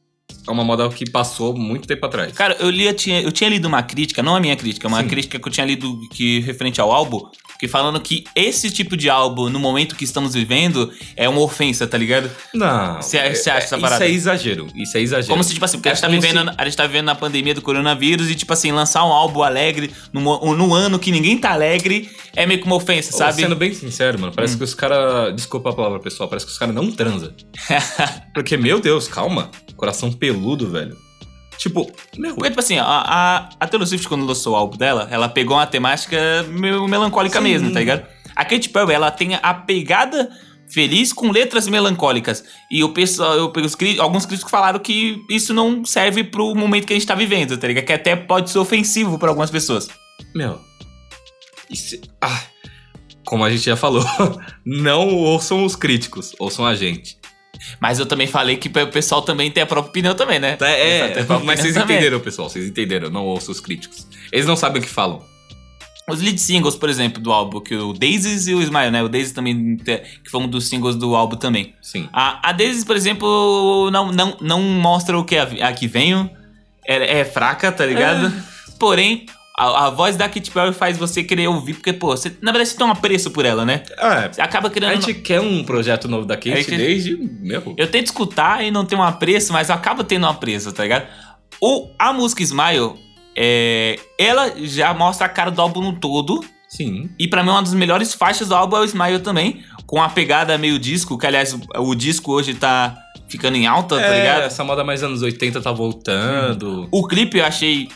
é 0.47 0.51
uma 0.51 0.65
moda 0.65 0.89
que 0.91 1.09
passou 1.11 1.57
muito 1.57 1.87
tempo 1.89 2.05
atrás. 2.07 2.33
Cara, 2.33 2.57
eu, 2.61 2.69
li, 2.71 2.85
eu, 2.85 2.95
tinha, 2.95 3.21
eu 3.21 3.33
tinha 3.33 3.49
lido 3.51 3.67
uma 3.67 3.83
crítica, 3.83 4.23
não 4.23 4.37
a 4.37 4.41
minha 4.41 4.55
crítica, 4.57 4.87
uma 4.89 5.03
Sim. 5.03 5.09
crítica 5.09 5.39
que 5.39 5.49
eu 5.49 5.53
tinha 5.53 5.67
lido 5.67 5.99
que 6.11 6.41
referente 6.41 6.81
ao 6.81 6.93
álbum, 6.93 7.21
que 7.59 7.69
falando 7.69 8.01
que 8.01 8.25
esse 8.35 8.71
tipo 8.71 8.97
de 8.97 9.09
álbum, 9.09 9.49
no 9.49 9.59
momento 9.59 9.95
que 9.97 10.05
estamos 10.05 10.35
vivendo, 10.35 10.93
é 11.17 11.29
uma 11.29 11.41
ofensa, 11.41 11.87
tá 11.87 11.97
ligado? 11.97 12.31
Não. 12.53 12.97
Você 13.01 13.19
acha- 13.19 13.29
acha 13.31 13.51
essa 13.65 13.77
Isso 13.77 13.81
parada? 13.81 14.05
é 14.07 14.11
exagero. 14.11 14.67
Isso 14.75 14.97
é 14.97 15.01
exagero. 15.01 15.29
Como 15.31 15.43
se, 15.45 15.53
tipo 15.55 15.65
assim, 15.65 15.77
porque 15.79 15.89
É 15.89 15.93
a, 15.93 15.95
gente 15.95 16.03
tá 16.03 16.09
vivendo, 16.09 16.53
a 16.57 16.65
gente 16.65 16.77
tá 16.77 16.87
vivendo 16.87 17.07
na 17.07 17.15
pandemia 17.15 17.55
do 17.55 17.63
coronavírus 17.63 18.31
e, 18.31 18.35
tipo 18.35 18.53
assim, 18.53 18.73
lançar 18.73 19.05
um 19.05 19.13
álbum 19.13 19.43
alegre 19.43 19.91
no 20.13 20.75
ano 20.75 20.99
que 20.99 21.11
ninguém 21.11 21.39
tá 21.39 21.53
alegre 21.53 22.11
é 22.37 22.47
meio 22.47 22.61
que 22.61 22.67
uma 22.67 22.77
ofensa, 22.77 23.13
sabe? 23.13 23.43
Sendo 23.43 23.57
bem 23.57 23.73
sincero, 23.73 24.19
mano, 24.19 24.33
Hum. 24.33 24.37
parece 24.37 24.57
que 24.57 24.65
os 24.65 24.75
caras. 24.75 25.35
Desculpa 25.35 25.71
a 25.71 25.73
palavra 25.73 26.01
pessoal, 26.01 26.29
parece 26.29 26.47
que 26.47 26.53
os 26.53 26.59
caras 26.59 26.75
não 26.75 26.91
transam. 26.91 27.33
Porque, 28.35 28.57
meu 28.57 28.81
Deus, 28.81 29.09
calma. 29.09 29.51
Coração 29.77 30.13
peludo, 30.13 30.71
velho. 30.71 30.97
Tipo, 31.59 31.91
meu. 32.17 32.35
Porque, 32.35 32.51
tipo 32.51 32.61
assim, 32.61 32.79
a, 32.79 32.85
a, 32.85 33.49
a 33.61 33.69
Taylor 33.69 33.87
Swift, 33.87 34.09
quando 34.09 34.27
lançou 34.27 34.55
o 34.55 34.57
álbum 34.57 34.77
dela, 34.77 35.09
ela 35.11 35.29
pegou 35.29 35.57
uma 35.57 35.67
temática 35.67 36.17
meio 36.49 36.87
melancólica 36.89 37.39
Sim. 37.39 37.45
mesmo, 37.45 37.73
tá 37.73 37.79
ligado? 37.79 38.07
A 38.35 38.45
Katy 38.45 38.69
Perry, 38.69 38.93
ela 38.93 39.11
tem 39.11 39.39
a 39.41 39.55
pegada 39.55 40.31
feliz 40.69 41.13
com 41.13 41.31
letras 41.31 41.69
melancólicas. 41.69 42.45
E 42.71 42.83
o 42.83 42.89
pessoal, 42.91 43.35
eu, 43.35 43.53
os 43.57 43.77
alguns 43.99 44.27
críticos 44.27 44.51
falaram 44.51 44.79
que 44.79 45.23
isso 45.31 45.55
não 45.55 45.85
serve 45.85 46.25
pro 46.25 46.55
momento 46.55 46.87
que 46.87 46.93
a 46.93 46.97
gente 46.97 47.07
tá 47.07 47.15
vivendo, 47.15 47.57
tá 47.57 47.69
ligado? 47.69 47.85
Que 47.85 47.93
até 47.93 48.17
pode 48.17 48.51
ser 48.51 48.59
ofensivo 48.59 49.19
pra 49.19 49.29
algumas 49.29 49.51
pessoas. 49.51 49.89
Meu. 50.35 50.61
Isso, 51.71 52.01
ah, 52.21 52.43
como 53.25 53.45
a 53.45 53.51
gente 53.51 53.65
já 53.65 53.77
falou, 53.77 54.05
não 54.65 55.09
ouçam 55.09 55.65
os 55.65 55.77
críticos, 55.77 56.35
ouçam 56.39 56.67
a 56.67 56.75
gente. 56.75 57.19
Mas 57.81 57.99
eu 57.99 58.07
também 58.07 58.27
falei 58.27 58.57
que 58.57 58.69
o 58.69 58.87
pessoal 58.89 59.23
também 59.23 59.51
tem 59.51 59.63
a 59.63 59.67
própria 59.67 59.91
opinião 59.91 60.15
também, 60.15 60.39
né? 60.39 60.57
É, 60.61 61.23
própria 61.25 61.47
mas 61.47 61.61
vocês 61.61 61.75
também. 61.75 61.97
entenderam, 61.97 62.21
pessoal, 62.21 62.49
vocês 62.49 62.67
entenderam, 62.67 63.11
não 63.11 63.25
ouçam 63.25 63.53
os 63.53 63.61
críticos. 63.61 64.07
Eles 64.33 64.47
não 64.47 64.57
sabem 64.57 64.81
o 64.81 64.85
que 64.85 64.91
falam. 64.91 65.23
Os 66.07 66.21
lead 66.21 66.39
singles, 66.39 66.77
por 66.77 66.91
exemplo, 66.91 67.21
do 67.23 67.33
álbum, 67.33 67.61
que 67.61 67.75
o 67.75 67.95
Daisies 67.95 68.47
e 68.47 68.55
o 68.55 68.61
Smile, 68.61 68.91
né? 68.91 69.03
O 69.03 69.09
Daisies 69.09 69.33
também, 69.33 69.77
que 69.77 70.31
foi 70.31 70.41
um 70.41 70.49
dos 70.49 70.69
singles 70.69 70.97
do 70.97 71.17
álbum 71.17 71.37
também. 71.37 71.75
Sim. 71.81 72.09
A, 72.13 72.51
a 72.51 72.53
Daisies, 72.53 72.85
por 72.85 72.95
exemplo, 72.95 73.91
não, 73.91 74.13
não, 74.13 74.37
não 74.41 74.61
mostra 74.61 75.19
o 75.19 75.25
que 75.25 75.37
a, 75.37 75.45
a 75.69 75.73
que 75.73 75.87
venho. 75.87 76.29
É, 76.87 77.21
é 77.21 77.25
fraca, 77.25 77.73
tá 77.73 77.87
ligado? 77.87 78.31
Porém, 78.79 79.25
a, 79.57 79.87
a 79.87 79.91
voz 79.91 80.17
da 80.17 80.29
Katy 80.29 80.51
Perry 80.51 80.73
faz 80.73 80.97
você 80.99 81.23
querer 81.23 81.47
ouvir, 81.49 81.75
porque, 81.75 81.93
pô, 81.93 82.09
você, 82.09 82.31
na 82.43 82.51
verdade 82.51 82.71
você 82.71 82.77
tem 82.77 82.87
um 82.87 82.91
apreço 82.91 83.31
por 83.31 83.45
ela, 83.45 83.65
né? 83.65 83.83
Ah, 83.99 84.29
Você 84.33 84.41
acaba 84.41 84.69
a 84.69 84.71
querendo... 84.71 84.95
gente 85.01 85.15
quer 85.15 85.41
um 85.41 85.63
projeto 85.65 86.09
novo 86.09 86.27
da 86.27 86.35
Kate 86.37 86.53
A 86.53 86.57
gente- 86.57 86.77
desde. 86.77 87.17
Meu. 87.17 87.75
Eu 87.77 87.87
tento 87.89 88.07
escutar 88.07 88.65
e 88.65 88.71
não 88.71 88.85
tenho 88.85 89.01
um 89.01 89.05
apreço, 89.05 89.53
mas 89.53 89.69
eu 89.69 89.75
acabo 89.75 90.03
tendo 90.03 90.27
um 90.27 90.31
apreço, 90.31 90.73
tá 90.73 90.83
ligado? 90.83 91.07
O, 91.61 91.89
a 91.99 92.13
música 92.13 92.43
Smile, 92.43 92.95
é, 93.37 93.99
ela 94.19 94.53
já 94.57 94.93
mostra 94.93 95.27
a 95.27 95.29
cara 95.29 95.51
do 95.51 95.61
álbum 95.63 95.81
no 95.81 95.93
todo. 96.01 96.45
Sim. 96.69 97.09
E 97.19 97.29
pra 97.29 97.43
mim, 97.45 97.51
uma 97.51 97.63
das 97.63 97.75
melhores 97.75 98.13
faixas 98.15 98.49
do 98.49 98.55
álbum 98.57 98.77
é 98.77 98.81
o 98.81 98.85
Smile 98.85 99.21
também. 99.21 99.63
Com 99.87 100.03
a 100.03 100.09
pegada 100.09 100.59
meio 100.59 100.79
disco, 100.79 101.17
que 101.17 101.27
aliás, 101.27 101.57
o, 101.77 101.95
disco 101.95 102.33
hoje 102.33 102.55
tá 102.55 102.97
ficando 103.29 103.57
em 103.57 103.67
alta, 103.67 103.97
tá 103.97 104.03
É, 104.07 104.19
ligado? 104.19 104.43
essa 104.43 104.65
moda 104.65 104.83
mais 104.83 105.03
anos 105.05 105.23
80 105.23 105.61
tá 105.61 105.71
voltando. 105.71 106.89
O 106.91 107.07
clipe 107.07 107.39
eu 107.39 107.45
achei 107.45 107.89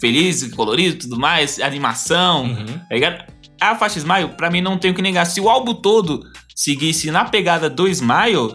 feliz, 0.00 0.42
colorido 0.54 0.96
e 0.96 0.98
tudo 0.98 1.18
mais, 1.18 1.60
animação, 1.60 2.44
Uhum. 2.44 2.66
tá 2.66 2.94
ligado? 2.94 3.24
A 3.60 3.74
faixa 3.76 3.98
Smile, 3.98 4.28
pra 4.36 4.50
mim, 4.50 4.60
não 4.60 4.78
tem 4.78 4.90
o 4.90 4.94
que 4.94 5.02
negar. 5.02 5.26
Se 5.26 5.40
o 5.40 5.48
álbum 5.48 5.74
todo 5.74 6.22
seguisse 6.54 7.10
na 7.10 7.24
pegada 7.24 7.68
do 7.68 7.86
Smile, 7.88 8.54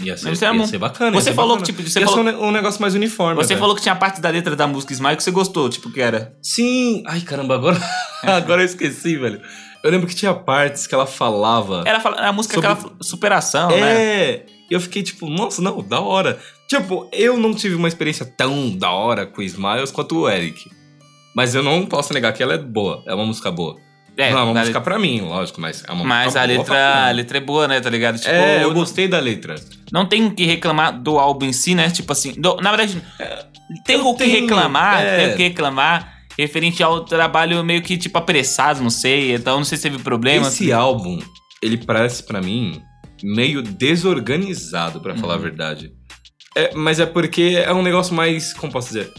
Ia 0.00 0.16
ser, 0.16 0.30
é 0.30 0.46
ia 0.46 0.52
bom. 0.54 0.66
ser 0.66 0.78
bacana. 0.78 1.12
Você 1.12 1.28
ia 1.28 1.32
ser 1.32 1.34
falou 1.34 1.56
bacana. 1.56 1.66
que, 1.66 1.72
tipo, 1.72 1.88
você 1.88 2.00
ia 2.00 2.06
falou- 2.06 2.24
ser 2.24 2.34
um 2.36 2.46
ne- 2.46 2.52
negócio 2.52 2.80
mais 2.80 2.94
uniforme. 2.94 3.36
você 3.36 3.48
velho. 3.50 3.60
falou 3.60 3.76
que 3.76 3.82
tinha 3.82 3.94
parte 3.94 4.20
da 4.20 4.28
letra 4.28 4.56
da 4.56 4.66
música 4.66 4.92
Smile 4.92 5.16
que 5.16 5.22
você 5.22 5.30
gostou, 5.30 5.68
tipo, 5.68 5.90
que 5.90 6.00
era. 6.00 6.34
Sim. 6.42 7.02
Ai, 7.06 7.20
caramba, 7.20 7.54
agora, 7.54 7.80
agora 8.22 8.62
eu 8.62 8.66
esqueci, 8.66 9.16
velho. 9.16 9.40
Eu 9.84 9.90
lembro 9.90 10.06
que 10.08 10.14
tinha 10.14 10.34
partes 10.34 10.86
que 10.86 10.94
ela 10.94 11.06
falava. 11.06 11.84
Era 11.86 12.00
fala- 12.00 12.16
a 12.16 12.32
música 12.32 12.54
Sobre- 12.54 12.70
aquela 12.70 12.92
superação, 13.00 13.68
né? 13.70 13.80
É. 13.80 14.46
E 14.70 14.74
eu 14.74 14.80
fiquei 14.80 15.02
tipo, 15.02 15.28
nossa, 15.28 15.60
não, 15.60 15.82
da 15.82 16.00
hora. 16.00 16.38
Tipo, 16.68 17.08
eu 17.12 17.36
não 17.36 17.52
tive 17.54 17.74
uma 17.74 17.88
experiência 17.88 18.24
tão 18.24 18.70
da 18.76 18.90
hora 18.90 19.26
com 19.26 19.42
Smiles 19.42 19.90
quanto 19.90 20.18
o 20.20 20.28
Eric. 20.28 20.70
Mas 21.36 21.54
eu 21.54 21.62
não 21.62 21.84
posso 21.84 22.12
negar 22.14 22.32
que 22.32 22.42
ela 22.42 22.54
é 22.54 22.58
boa. 22.58 23.02
É 23.06 23.14
uma 23.14 23.26
música 23.26 23.50
boa. 23.50 23.76
não 24.16 24.24
é 24.24 24.34
uma 24.42 24.54
música 24.54 24.80
pra 24.80 24.98
mim, 24.98 25.20
lógico, 25.20 25.60
mas 25.60 25.82
é 25.86 25.92
uma 25.92 26.04
Mas 26.04 26.26
música 26.26 26.42
a 26.42 26.46
boa 26.46 26.58
letra, 26.58 27.06
a 27.06 27.10
letra 27.10 27.38
é 27.38 27.40
boa, 27.40 27.68
né, 27.68 27.80
tá 27.80 27.90
ligado? 27.90 28.16
Tipo, 28.18 28.30
É, 28.30 28.62
eu 28.64 28.72
gostei 28.72 29.08
da 29.08 29.18
letra. 29.18 29.56
Não 29.92 30.06
tem 30.06 30.24
o 30.26 30.30
que 30.34 30.44
reclamar 30.46 30.98
do 31.02 31.18
álbum 31.18 31.46
em 31.46 31.52
si, 31.52 31.74
né? 31.74 31.90
Tipo 31.90 32.12
assim, 32.12 32.32
do- 32.40 32.56
na 32.56 32.70
verdade, 32.74 33.02
tem 33.84 33.96
eu 33.96 34.06
o 34.06 34.14
que 34.16 34.24
tenho, 34.24 34.40
reclamar, 34.42 35.02
é. 35.02 35.16
tem 35.18 35.34
o 35.34 35.36
que 35.36 35.42
reclamar 35.42 36.14
referente 36.38 36.82
ao 36.82 37.04
trabalho 37.04 37.62
meio 37.64 37.82
que, 37.82 37.96
tipo, 37.98 38.16
apressado, 38.18 38.80
não 38.82 38.90
sei. 38.90 39.34
Então, 39.34 39.56
não 39.58 39.64
sei 39.64 39.76
se 39.76 39.82
teve 39.82 39.98
problema. 40.02 40.46
Esse 40.48 40.72
álbum, 40.72 41.18
ele 41.62 41.76
parece 41.76 42.22
pra 42.24 42.40
mim 42.40 42.80
meio 43.24 43.62
desorganizado, 43.62 45.00
pra 45.00 45.16
falar 45.16 45.34
a 45.34 45.36
Uhum. 45.36 45.42
verdade. 45.42 45.92
É, 46.56 46.74
mas 46.74 47.00
é 47.00 47.06
porque 47.06 47.54
é 47.56 47.72
um 47.72 47.82
negócio 47.82 48.14
mais, 48.14 48.52
como 48.52 48.72
posso 48.72 48.88
dizer, 48.88 49.12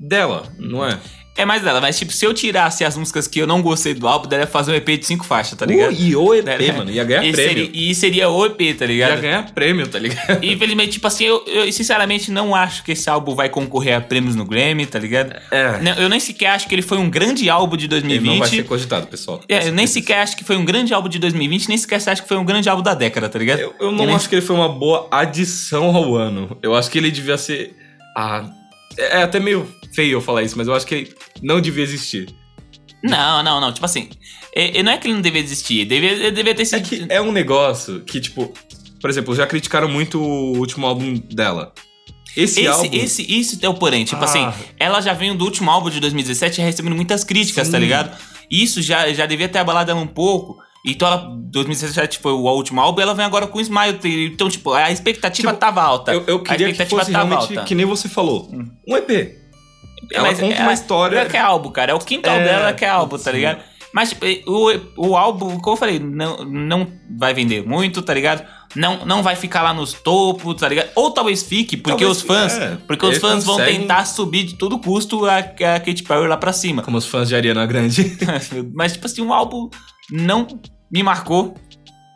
dela, 0.00 0.44
não 0.58 0.84
é? 0.84 0.98
É 1.40 1.44
mais 1.46 1.62
dela, 1.62 1.80
mas, 1.80 1.98
tipo, 1.98 2.12
se 2.12 2.24
eu 2.24 2.34
tirasse 2.34 2.84
as 2.84 2.96
músicas 2.96 3.26
que 3.26 3.38
eu 3.38 3.46
não 3.46 3.62
gostei 3.62 3.94
do 3.94 4.06
álbum, 4.06 4.28
dela 4.28 4.42
ia 4.42 4.46
fazer 4.46 4.72
um 4.72 4.74
EP 4.74 4.86
de 4.98 5.06
cinco 5.06 5.24
faixas, 5.24 5.58
tá 5.58 5.64
ligado? 5.66 5.92
Uh, 5.92 5.96
e 6.00 6.14
o 6.16 6.34
EP, 6.34 6.48
É, 6.48 6.72
mano, 6.72 6.90
ia 6.90 7.02
ganhar 7.04 7.24
e, 7.24 7.32
prêmio. 7.32 7.52
seria, 7.66 7.70
e 7.90 7.94
seria 7.94 8.28
o 8.28 8.46
EP, 8.46 8.58
tá 8.76 8.84
Ia 8.84 8.86
ligado? 8.86 9.20
ganhar 9.20 9.50
prêmio, 9.52 9.86
tá 9.88 9.98
ligado? 9.98 10.44
E, 10.44 10.52
infelizmente, 10.52 10.92
tipo 10.92 11.06
assim, 11.06 11.24
eu, 11.24 11.44
eu 11.46 11.72
sinceramente 11.72 12.30
não 12.30 12.54
acho 12.54 12.84
que 12.84 12.92
esse 12.92 13.08
álbum 13.08 13.34
vai 13.34 13.48
concorrer 13.48 13.96
a 13.96 14.00
prêmios 14.00 14.36
no 14.36 14.44
Grammy, 14.44 14.86
tá 14.86 14.98
ligado? 14.98 15.34
É. 15.50 15.78
Não, 15.80 15.92
Eu 15.94 16.08
nem 16.08 16.20
sequer 16.20 16.48
acho 16.48 16.68
que 16.68 16.74
ele 16.74 16.82
foi 16.82 16.98
um 16.98 17.08
grande 17.08 17.48
álbum 17.48 17.76
de 17.76 17.86
Ele 17.86 17.94
não 17.94 18.00
2020. 18.08 18.38
vai 18.38 18.48
ser 18.48 18.62
cogitado, 18.64 19.06
pessoal. 19.06 19.40
É, 19.48 19.68
eu 19.68 19.72
nem 19.72 19.86
sequer 19.86 20.20
acho 20.20 20.36
que 20.36 20.44
foi 20.44 20.56
um 20.56 20.64
grande 20.64 20.92
álbum 20.92 21.08
de 21.08 21.18
2020, 21.18 21.68
nem 21.68 21.78
sequer 21.78 21.96
acho 22.06 22.22
que 22.22 22.28
foi 22.28 22.36
um 22.36 22.44
grande 22.44 22.68
álbum 22.68 22.82
da 22.82 22.94
década, 22.94 23.28
tá 23.28 23.38
ligado? 23.38 23.60
Eu, 23.60 23.74
eu 23.80 23.92
não 23.92 24.04
Ele- 24.04 24.12
acho 24.12 24.28
que 24.28 24.34
ele 24.34 24.42
foi 24.42 24.56
uma 24.56 24.68
boa 24.68 25.08
adição 25.10 25.94
ao 25.96 26.14
ano. 26.16 26.56
Eu 26.62 26.74
acho 26.74 26.90
que 26.90 26.98
ele 26.98 27.10
devia 27.10 27.36
ser. 27.38 27.74
Ah, 28.16 28.44
é 28.96 29.22
até 29.22 29.38
meio 29.40 29.68
feio 29.94 30.12
eu 30.12 30.20
falar 30.20 30.42
isso, 30.42 30.56
mas 30.56 30.66
eu 30.68 30.74
acho 30.74 30.86
que 30.86 30.94
ele 30.94 31.14
não 31.42 31.60
devia 31.60 31.82
existir. 31.82 32.28
Não, 33.02 33.42
não, 33.42 33.60
não. 33.60 33.72
Tipo 33.72 33.86
assim, 33.86 34.08
é- 34.54 34.78
é- 34.78 34.82
não 34.82 34.92
é 34.92 34.98
que 34.98 35.06
ele 35.06 35.14
não 35.14 35.22
devia 35.22 35.40
existir, 35.40 35.84
devia, 35.86 36.30
devia 36.30 36.54
ter 36.54 36.62
É 36.62 36.64
sido. 36.66 36.82
que 36.88 37.06
é 37.08 37.20
um 37.20 37.32
negócio 37.32 38.00
que, 38.00 38.20
tipo, 38.20 38.52
por 39.00 39.08
exemplo, 39.08 39.34
já 39.34 39.46
criticaram 39.46 39.88
muito 39.88 40.20
o 40.20 40.58
último 40.58 40.86
álbum 40.86 41.14
dela. 41.14 41.72
Esse, 42.36 42.60
Esse, 42.60 42.66
álbum. 42.68 42.90
esse, 42.92 43.22
isso 43.40 43.58
é 43.62 43.68
o 43.68 43.74
porém. 43.74 44.04
Tipo 44.04 44.22
Ah. 44.22 44.24
assim, 44.24 44.46
ela 44.78 45.00
já 45.00 45.12
veio 45.12 45.34
do 45.34 45.44
último 45.44 45.68
álbum 45.70 45.90
de 45.90 45.98
2017 45.98 46.60
recebendo 46.60 46.94
muitas 46.94 47.24
críticas, 47.24 47.66
Sim. 47.66 47.72
tá 47.72 47.78
ligado? 47.78 48.16
Isso 48.50 48.80
já, 48.82 49.12
já 49.12 49.26
devia 49.26 49.48
ter 49.48 49.58
abalado 49.58 49.90
ela 49.90 50.00
um 50.00 50.06
pouco. 50.06 50.58
Então, 50.84 51.06
ela, 51.08 51.28
2017 51.52 52.18
foi 52.20 52.32
o 52.32 52.38
último 52.46 52.80
álbum, 52.80 53.00
ela 53.02 53.14
vem 53.14 53.24
agora 53.24 53.46
com 53.46 53.60
Smile. 53.60 53.98
Então, 54.32 54.48
tipo, 54.48 54.72
a 54.72 54.90
expectativa 54.90 55.48
Tipo, 55.48 55.60
tava 55.60 55.82
alta. 55.82 56.12
Eu, 56.12 56.24
eu 56.26 56.36
a 56.36 56.40
queria 56.42 56.66
que 56.66 56.72
expectativa 56.72 57.00
fosse 57.00 57.12
tava 57.12 57.28
realmente, 57.28 57.58
alta. 57.58 57.68
que 57.68 57.74
nem 57.74 57.84
você 57.86 58.08
falou, 58.08 58.48
um 58.88 58.96
EP. 58.96 59.36
Ela 60.12 60.28
Mas 60.28 60.40
conta 60.40 60.54
é- 60.54 60.62
uma 60.62 60.72
história... 60.72 61.18
Ela 61.18 61.28
quer 61.28 61.40
álbum, 61.40 61.70
cara. 61.70 61.92
É 61.92 61.94
o 61.94 61.98
quinto 61.98 62.28
álbum 62.28 62.40
É, 62.40 62.44
dela 62.44 62.72
que 62.72 62.84
é 62.84 62.88
álbum, 62.88 63.18
tá 63.18 63.30
ligado? 63.30 63.60
Mas 63.92 64.08
tipo, 64.10 64.24
o, 64.46 65.08
o 65.10 65.16
álbum, 65.16 65.58
como 65.60 65.74
eu 65.74 65.78
falei, 65.78 65.98
não, 65.98 66.38
não 66.44 66.86
vai 67.18 67.34
vender 67.34 67.66
muito, 67.66 68.00
tá 68.00 68.14
ligado? 68.14 68.44
Não, 68.76 69.04
não 69.04 69.22
vai 69.22 69.34
ficar 69.34 69.62
lá 69.62 69.74
nos 69.74 69.92
topos, 69.92 70.54
tá 70.54 70.68
ligado? 70.68 70.90
Ou 70.94 71.10
talvez 71.10 71.42
fique, 71.42 71.76
porque 71.76 72.04
Talvez 72.04 72.18
os 72.18 72.22
fãs. 72.22 72.52
é. 72.56 72.78
Porque 72.86 73.04
os 73.04 73.18
fãs 73.18 73.44
vão 73.44 73.56
conseguem- 73.56 73.80
tentar 73.80 74.04
subir 74.04 74.44
de 74.44 74.54
todo 74.54 74.78
custo 74.78 75.26
a, 75.26 75.38
a 75.38 75.42
Katy 75.80 76.02
Perry 76.04 76.28
lá 76.28 76.36
pra 76.36 76.52
cima. 76.52 76.80
Como 76.82 76.96
os 76.96 77.06
fãs 77.06 77.28
de 77.28 77.34
Ariana 77.34 77.66
Grande. 77.66 78.16
Mas, 78.72 78.92
tipo 78.92 79.06
assim, 79.06 79.22
o 79.22 79.32
álbum 79.32 79.68
não 80.10 80.46
me 80.90 81.02
marcou. 81.02 81.54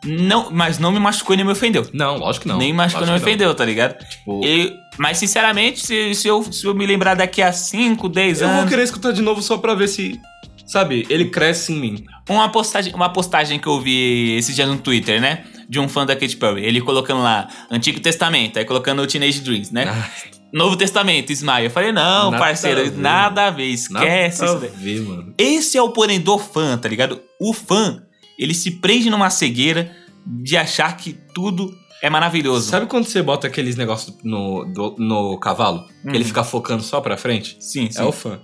Não, 0.07 0.51
mas 0.51 0.77
não 0.77 0.91
me 0.91 0.99
machucou 0.99 1.33
e 1.33 1.37
nem 1.37 1.43
me 1.45 1.51
ofendeu. 1.51 1.89
Não, 1.91 2.17
lógico 2.17 2.43
que 2.43 2.47
não. 2.47 2.59
nem 2.59 2.71
machucou 2.71 3.07
nem 3.07 3.15
me 3.15 3.19
ofendeu, 3.19 3.55
tá 3.55 3.65
ligado? 3.65 3.95
não. 3.99 4.07
Tipo, 4.07 4.45
E- 4.45 4.71
mas, 4.99 5.17
sinceramente, 5.17 5.79
se, 5.83 6.13
se, 6.13 6.27
eu, 6.27 6.43
se 6.43 6.63
eu 6.63 6.75
me 6.75 6.85
lembrar 6.85 7.15
daqui 7.15 7.41
a 7.41 7.51
5, 7.51 8.07
10 8.07 8.39
eu 8.41 8.47
anos. 8.47 8.59
vou 8.61 8.69
querer 8.69 8.83
escutar 8.83 9.11
de 9.11 9.23
novo 9.23 9.41
só 9.41 9.57
pra 9.57 9.73
ver 9.73 9.87
se, 9.87 10.21
sabe, 10.67 11.07
ele 11.09 11.25
cresce 11.31 11.73
em 11.73 11.79
mim. 11.79 12.03
Uma 12.29 12.49
postagem, 12.49 12.93
uma 12.93 13.09
postagem 13.09 13.57
que 13.57 13.67
eu 13.67 13.81
vi 13.81 14.35
esses 14.37 14.55
dias 14.55 14.69
no 14.69 14.77
Twitter, 14.77 15.19
né? 15.19 15.43
De 15.67 15.79
um 15.79 15.87
fã 15.89 16.05
da 16.05 16.15
Katy 16.15 16.37
Perry. 16.37 16.63
Ele 16.65 16.81
colocando 16.81 17.21
lá 17.21 17.47
Antigo 17.71 17.99
Testamento, 17.99 18.57
aí 18.59 18.65
colocando 18.65 19.01
o 19.01 19.07
Teenage 19.07 19.41
Dreams, 19.41 19.71
né? 19.73 19.85
Ah, 19.87 20.09
Novo 20.53 20.77
Testamento, 20.77 21.31
Smile. 21.31 21.65
Eu 21.65 21.71
falei, 21.71 21.91
não, 21.91 22.31
Nada 22.31 22.37
parceiro, 22.37 22.79
a 22.81 22.83
ver. 22.83 22.97
nada 22.97 23.47
a 23.47 23.49
ver, 23.51 23.65
esquece 23.65 24.41
nada 24.41 24.65
isso 24.65 24.65
a 24.65 24.79
ver, 24.79 25.01
mano. 25.01 25.33
Esse 25.37 25.77
é 25.77 25.81
o 25.81 25.89
porém 25.89 26.19
do 26.19 26.37
fã, 26.37 26.77
tá 26.77 26.87
ligado? 26.87 27.21
O 27.41 27.51
fã, 27.53 28.01
ele 28.39 28.53
se 28.53 28.71
prende 28.71 29.09
numa 29.09 29.29
cegueira 29.29 29.91
de 30.25 30.55
achar 30.55 30.95
que 30.95 31.13
tudo 31.33 31.73
é 32.01 32.09
maravilhoso. 32.09 32.69
Sabe 32.69 32.85
quando 32.85 33.05
você 33.05 33.21
bota 33.21 33.47
aqueles 33.47 33.75
negócios 33.75 34.15
no, 34.23 34.63
do- 34.65 34.95
no 34.99 35.37
cavalo? 35.39 35.85
Hum. 36.05 36.11
Que 36.11 36.17
ele 36.17 36.23
fica 36.25 36.43
focando 36.43 36.83
só 36.83 37.01
pra 37.01 37.17
frente? 37.17 37.57
Sim, 37.59 37.89
sim. 37.91 37.99
É 38.01 38.03
o 38.03 38.11
fã. 38.11 38.39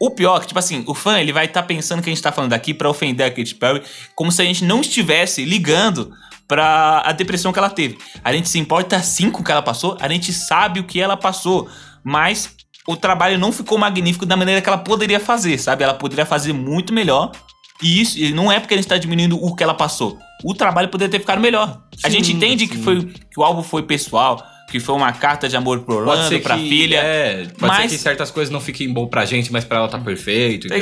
O 0.00 0.10
pior 0.10 0.36
é 0.36 0.40
que, 0.40 0.46
tipo 0.46 0.58
assim, 0.58 0.82
o 0.86 0.94
fã 0.94 1.18
ele 1.20 1.32
vai 1.32 1.44
estar 1.44 1.62
pensando 1.64 2.00
que 2.02 2.08
a 2.08 2.12
gente 2.12 2.22
tá 2.22 2.32
falando 2.32 2.52
aqui 2.54 2.72
pra 2.72 2.88
ofender 2.88 3.26
a 3.26 3.30
Katy 3.30 3.54
Perry, 3.56 3.82
como 4.14 4.30
se 4.32 4.40
a 4.40 4.44
gente 4.44 4.64
não 4.64 4.80
estivesse 4.80 5.44
ligando 5.44 6.10
pra 6.50 7.02
a 7.06 7.12
depressão 7.12 7.52
que 7.52 7.60
ela 7.60 7.70
teve. 7.70 7.96
A 8.24 8.32
gente 8.32 8.48
se 8.48 8.58
importa 8.58 9.00
sim 9.00 9.30
com 9.30 9.40
o 9.40 9.44
que 9.44 9.52
ela 9.52 9.62
passou, 9.62 9.96
a 10.00 10.08
gente 10.08 10.32
sabe 10.32 10.80
o 10.80 10.84
que 10.84 11.00
ela 11.00 11.16
passou, 11.16 11.68
mas 12.02 12.56
o 12.88 12.96
trabalho 12.96 13.38
não 13.38 13.52
ficou 13.52 13.78
magnífico 13.78 14.26
da 14.26 14.36
maneira 14.36 14.60
que 14.60 14.68
ela 14.68 14.78
poderia 14.78 15.20
fazer, 15.20 15.58
sabe? 15.58 15.84
Ela 15.84 15.94
poderia 15.94 16.26
fazer 16.26 16.52
muito 16.52 16.92
melhor. 16.92 17.30
E 17.80 18.00
isso 18.00 18.18
e 18.18 18.32
não 18.32 18.50
é 18.50 18.58
porque 18.58 18.74
a 18.74 18.76
gente 18.76 18.88
tá 18.88 18.98
diminuindo 18.98 19.36
o 19.40 19.54
que 19.54 19.62
ela 19.62 19.74
passou. 19.74 20.18
O 20.44 20.52
trabalho 20.52 20.88
poderia 20.88 21.08
ter 21.08 21.20
ficado 21.20 21.40
melhor. 21.40 21.82
a 22.02 22.08
Sim, 22.08 22.16
gente 22.16 22.32
entende 22.32 22.66
que 22.66 22.76
sim. 22.76 22.82
foi 22.82 23.04
que 23.04 23.38
o 23.38 23.44
álbum 23.44 23.62
foi 23.62 23.84
pessoal, 23.84 24.44
que 24.70 24.80
foi 24.80 24.94
uma 24.94 25.12
carta 25.12 25.48
de 25.48 25.56
amor 25.56 25.80
pro 25.80 25.96
Pode 25.96 26.08
Orlando, 26.10 26.28
ser 26.28 26.40
pra 26.42 26.56
que, 26.56 26.68
filha. 26.68 26.96
É, 26.98 27.44
pode 27.46 27.56
mas- 27.60 27.90
ser 27.90 27.96
que 27.96 28.02
certas 28.02 28.30
coisas 28.30 28.52
não 28.52 28.60
fiquem 28.60 28.92
bom 28.92 29.06
pra 29.06 29.24
gente, 29.24 29.52
mas 29.52 29.64
pra 29.64 29.78
ela 29.78 29.88
tá 29.88 29.98
perfeito, 29.98 30.68
Tá? 30.68 30.74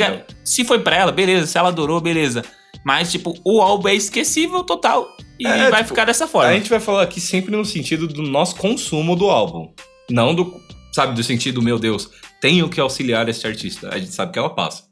Se 0.45 0.65
foi 0.65 0.79
pra 0.81 0.97
ela, 0.97 1.11
beleza. 1.13 1.47
Se 1.47 1.57
ela 1.59 1.69
adorou, 1.69 2.01
beleza. 2.01 2.45
Mas, 2.85 3.11
tipo, 3.11 3.35
o 3.45 3.61
álbum 3.61 3.89
é 3.89 3.95
esquecível 3.95 4.63
total. 4.63 5.09
E 5.39 5.47
É, 5.47 5.71
vai 5.71 5.81
tipo, 5.81 5.89
ficar 5.89 6.05
dessa 6.05 6.27
forma. 6.27 6.51
A 6.51 6.55
gente 6.55 6.69
vai 6.71 6.81
falar 6.81 7.03
aqui 7.03 7.21
sempre 7.21 7.51
no 7.51 7.65
sentido 7.65 8.07
do 8.07 8.23
nosso 8.23 8.57
consumo 8.57 9.17
do 9.17 9.29
álbum. 9.31 9.73
Não 10.11 10.35
do, 10.35 10.61
sabe, 10.93 11.15
do 11.15 11.23
sentido, 11.23 11.61
meu 11.63 11.79
Deus, 11.79 12.11
tenho 12.41 12.69
que 12.69 12.81
auxiliar 12.81 13.29
esse 13.29 13.47
artista. 13.47 13.89
A 13.93 13.99
gente 13.99 14.13
sabe 14.13 14.33
que 14.33 14.39
ela 14.39 14.51
passa. 14.51 14.85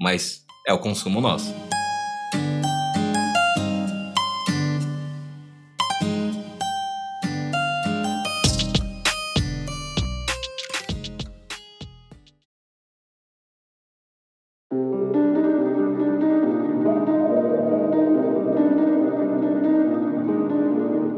Mas 0.00 0.42
é 0.66 0.72
o 0.72 0.78
consumo 0.78 1.20
nosso. 1.20 1.54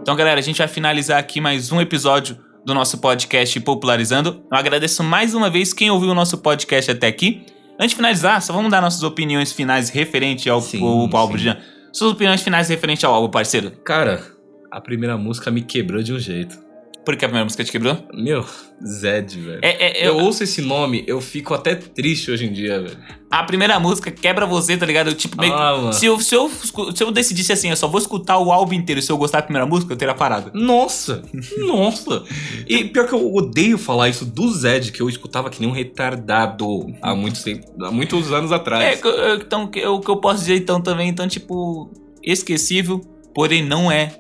Então, 0.09 0.17
galera, 0.17 0.41
a 0.41 0.43
gente 0.43 0.57
vai 0.57 0.67
finalizar 0.67 1.19
aqui 1.19 1.39
mais 1.39 1.71
um 1.71 1.83
episódio 1.83 2.39
do 2.65 2.73
nosso 2.73 2.97
podcast 2.97 3.61
Popularizando. 3.61 4.43
Eu 4.51 4.57
agradeço 4.57 5.05
mais 5.05 5.35
uma 5.35 5.51
vez 5.51 5.75
quem 5.75 5.91
ouviu 5.91 6.09
o 6.09 6.15
nosso 6.15 6.39
podcast 6.39 6.91
até 6.91 7.09
aqui. 7.09 7.45
Antes 7.79 7.91
de 7.91 7.97
finalizar, 7.97 8.41
só 8.41 8.55
vamos 8.55 8.71
dar 8.71 8.81
nossas 8.81 9.03
opiniões 9.03 9.53
finais 9.53 9.91
referente 9.91 10.49
ao, 10.49 10.63
Sim, 10.63 10.81
ao, 10.81 11.01
ao 11.01 11.15
álbum. 11.15 11.37
sim. 11.37 11.45
Jean. 11.45 11.59
Suas 11.93 12.13
opiniões 12.13 12.41
finais 12.41 12.71
referente 12.71 13.05
ao 13.05 13.13
álbum, 13.13 13.31
parceiro. 13.31 13.71
Cara, 13.85 14.23
a 14.71 14.81
primeira 14.81 15.19
música 15.19 15.51
me 15.51 15.61
quebrou 15.61 16.03
de 16.03 16.15
um 16.15 16.19
jeito. 16.19 16.59
Por 17.05 17.17
que 17.17 17.25
a 17.25 17.29
primeira 17.29 17.45
música 17.47 17.65
te 17.65 17.73
quebrou? 17.73 17.97
Meu, 18.13 18.45
Zed, 18.87 19.41
velho. 19.41 19.61
É, 19.63 20.03
é, 20.03 20.07
Eu 20.07 20.19
eu, 20.19 20.25
ouço 20.25 20.43
esse 20.45 20.61
nome, 20.61 21.05
eu 21.07 21.23
fico 21.23 21.55
até 21.55 21.75
triste 21.75 22.31
hoje 22.31 22.45
em 22.45 22.53
dia, 22.53 22.81
velho. 22.83 22.99
a 23.31 23.43
primeira 23.45 23.81
música 23.81 24.11
quebra 24.11 24.45
você, 24.45 24.77
tá 24.77 24.85
ligado? 24.85 25.09
Eu, 25.09 25.15
tipo, 25.15 25.41
meio, 25.41 25.55
Ah, 25.55 25.91
se, 25.91 26.05
eu, 26.05 26.21
se, 26.21 26.35
eu, 26.35 26.51
se 26.95 27.03
eu 27.03 27.11
decidisse 27.11 27.51
assim, 27.51 27.71
eu 27.71 27.77
só 27.77 27.89
vou 27.89 27.99
escutar 27.99 28.37
o 28.39 28.53
álbum 28.53 28.75
inteiro, 28.75 29.01
se 29.01 29.11
eu 29.11 29.17
gostar 29.17 29.39
da 29.41 29.45
primeira 29.47 29.65
música, 29.67 29.91
eu 29.91 29.97
teria 29.97 30.15
parado. 30.15 30.51
Nossa! 30.53 31.23
Nossa! 31.57 32.25
E 32.67 32.85
pior 32.85 33.09
que 33.09 33.15
eu 33.15 33.35
odeio 33.35 33.79
falar 33.79 34.11
isso 34.11 34.27
do 34.27 34.51
Zed, 34.53 34.93
que 34.93 35.01
eu 35.01 35.09
escutava 35.09 35.49
que 35.49 35.61
nem 35.61 35.69
um 35.71 35.73
retardado 35.73 36.67
há 37.01 37.15
muitos, 37.15 37.43
tempo, 37.43 37.67
há 37.85 37.91
muitos 37.91 38.31
anos 38.33 38.53
É, 38.53 38.55
atrás. 38.55 39.01
eu- 39.03 39.37
então, 39.37 39.65
o 39.65 39.69
que 39.71 39.81
eu 40.11 40.17
posso 40.19 40.41
dizer 40.41 40.57
então 40.57 40.79
também, 40.79 41.09
então, 41.09 41.27
tipo, 41.27 41.91
esquecível, 42.23 43.01
porém 43.35 43.65
não 43.65 43.91
é. 43.91 44.15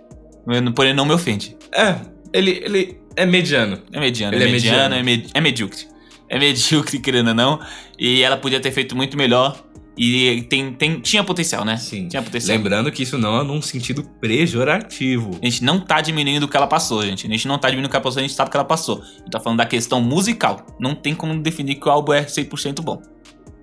Porém 0.75 0.95
não 0.95 1.05
me 1.05 1.13
ofende. 1.13 1.55
É, 1.71 1.97
ele, 2.33 2.51
ele 2.65 3.01
é 3.17 3.27
mediano. 3.27 3.81
É 3.93 4.01
mediano, 4.01 4.35
Ele 4.37 4.45
é 4.45 4.49
é 4.49 4.51
mediano, 4.53 4.77
mediano. 4.79 4.95
é, 4.95 5.03
med- 5.03 5.31
é 5.35 5.41
medíocre. 5.41 5.87
É 6.29 6.39
medíocre, 6.39 6.99
querendo 7.01 7.29
ou 7.29 7.35
não. 7.35 7.61
E 7.99 8.23
ela 8.23 8.37
podia 8.37 8.61
ter 8.61 8.71
feito 8.71 8.95
muito 8.97 9.17
melhor. 9.17 9.65
E 10.01 10.43
tem, 10.43 10.73
tem, 10.73 11.01
tinha 11.01 11.25
potencial, 11.25 11.65
né? 11.65 11.77
Sim. 11.77 12.07
Tinha 12.07 12.23
potencial. 12.23 12.57
Lembrando 12.57 12.93
que 12.93 13.03
isso 13.03 13.19
não 13.19 13.41
é 13.41 13.43
num 13.43 13.61
sentido 13.61 14.05
pejorativo. 14.21 15.39
A 15.43 15.45
gente 15.45 15.65
não 15.65 15.81
tá 15.81 16.01
diminuindo 16.01 16.45
o 16.45 16.49
que 16.49 16.57
ela 16.57 16.69
passou, 16.69 17.03
gente. 17.05 17.27
A 17.27 17.31
gente 17.31 17.49
não 17.49 17.59
tá 17.59 17.69
diminuindo 17.69 17.89
o 17.89 17.91
que 17.91 17.97
ela 17.97 18.03
passou, 18.05 18.21
a 18.21 18.23
gente 18.23 18.35
sabe 18.35 18.49
o 18.49 18.51
que 18.53 18.57
ela 18.57 18.65
passou. 18.65 19.03
A 19.03 19.19
gente 19.19 19.31
tá 19.31 19.41
falando 19.41 19.59
da 19.59 19.67
questão 19.67 20.01
musical. 20.01 20.65
Não 20.79 20.95
tem 20.95 21.15
como 21.17 21.37
definir 21.41 21.77
que 21.77 21.89
o 21.89 21.91
álbum 21.91 22.13
é 22.13 22.23
100% 22.25 22.81
bom. 22.81 23.03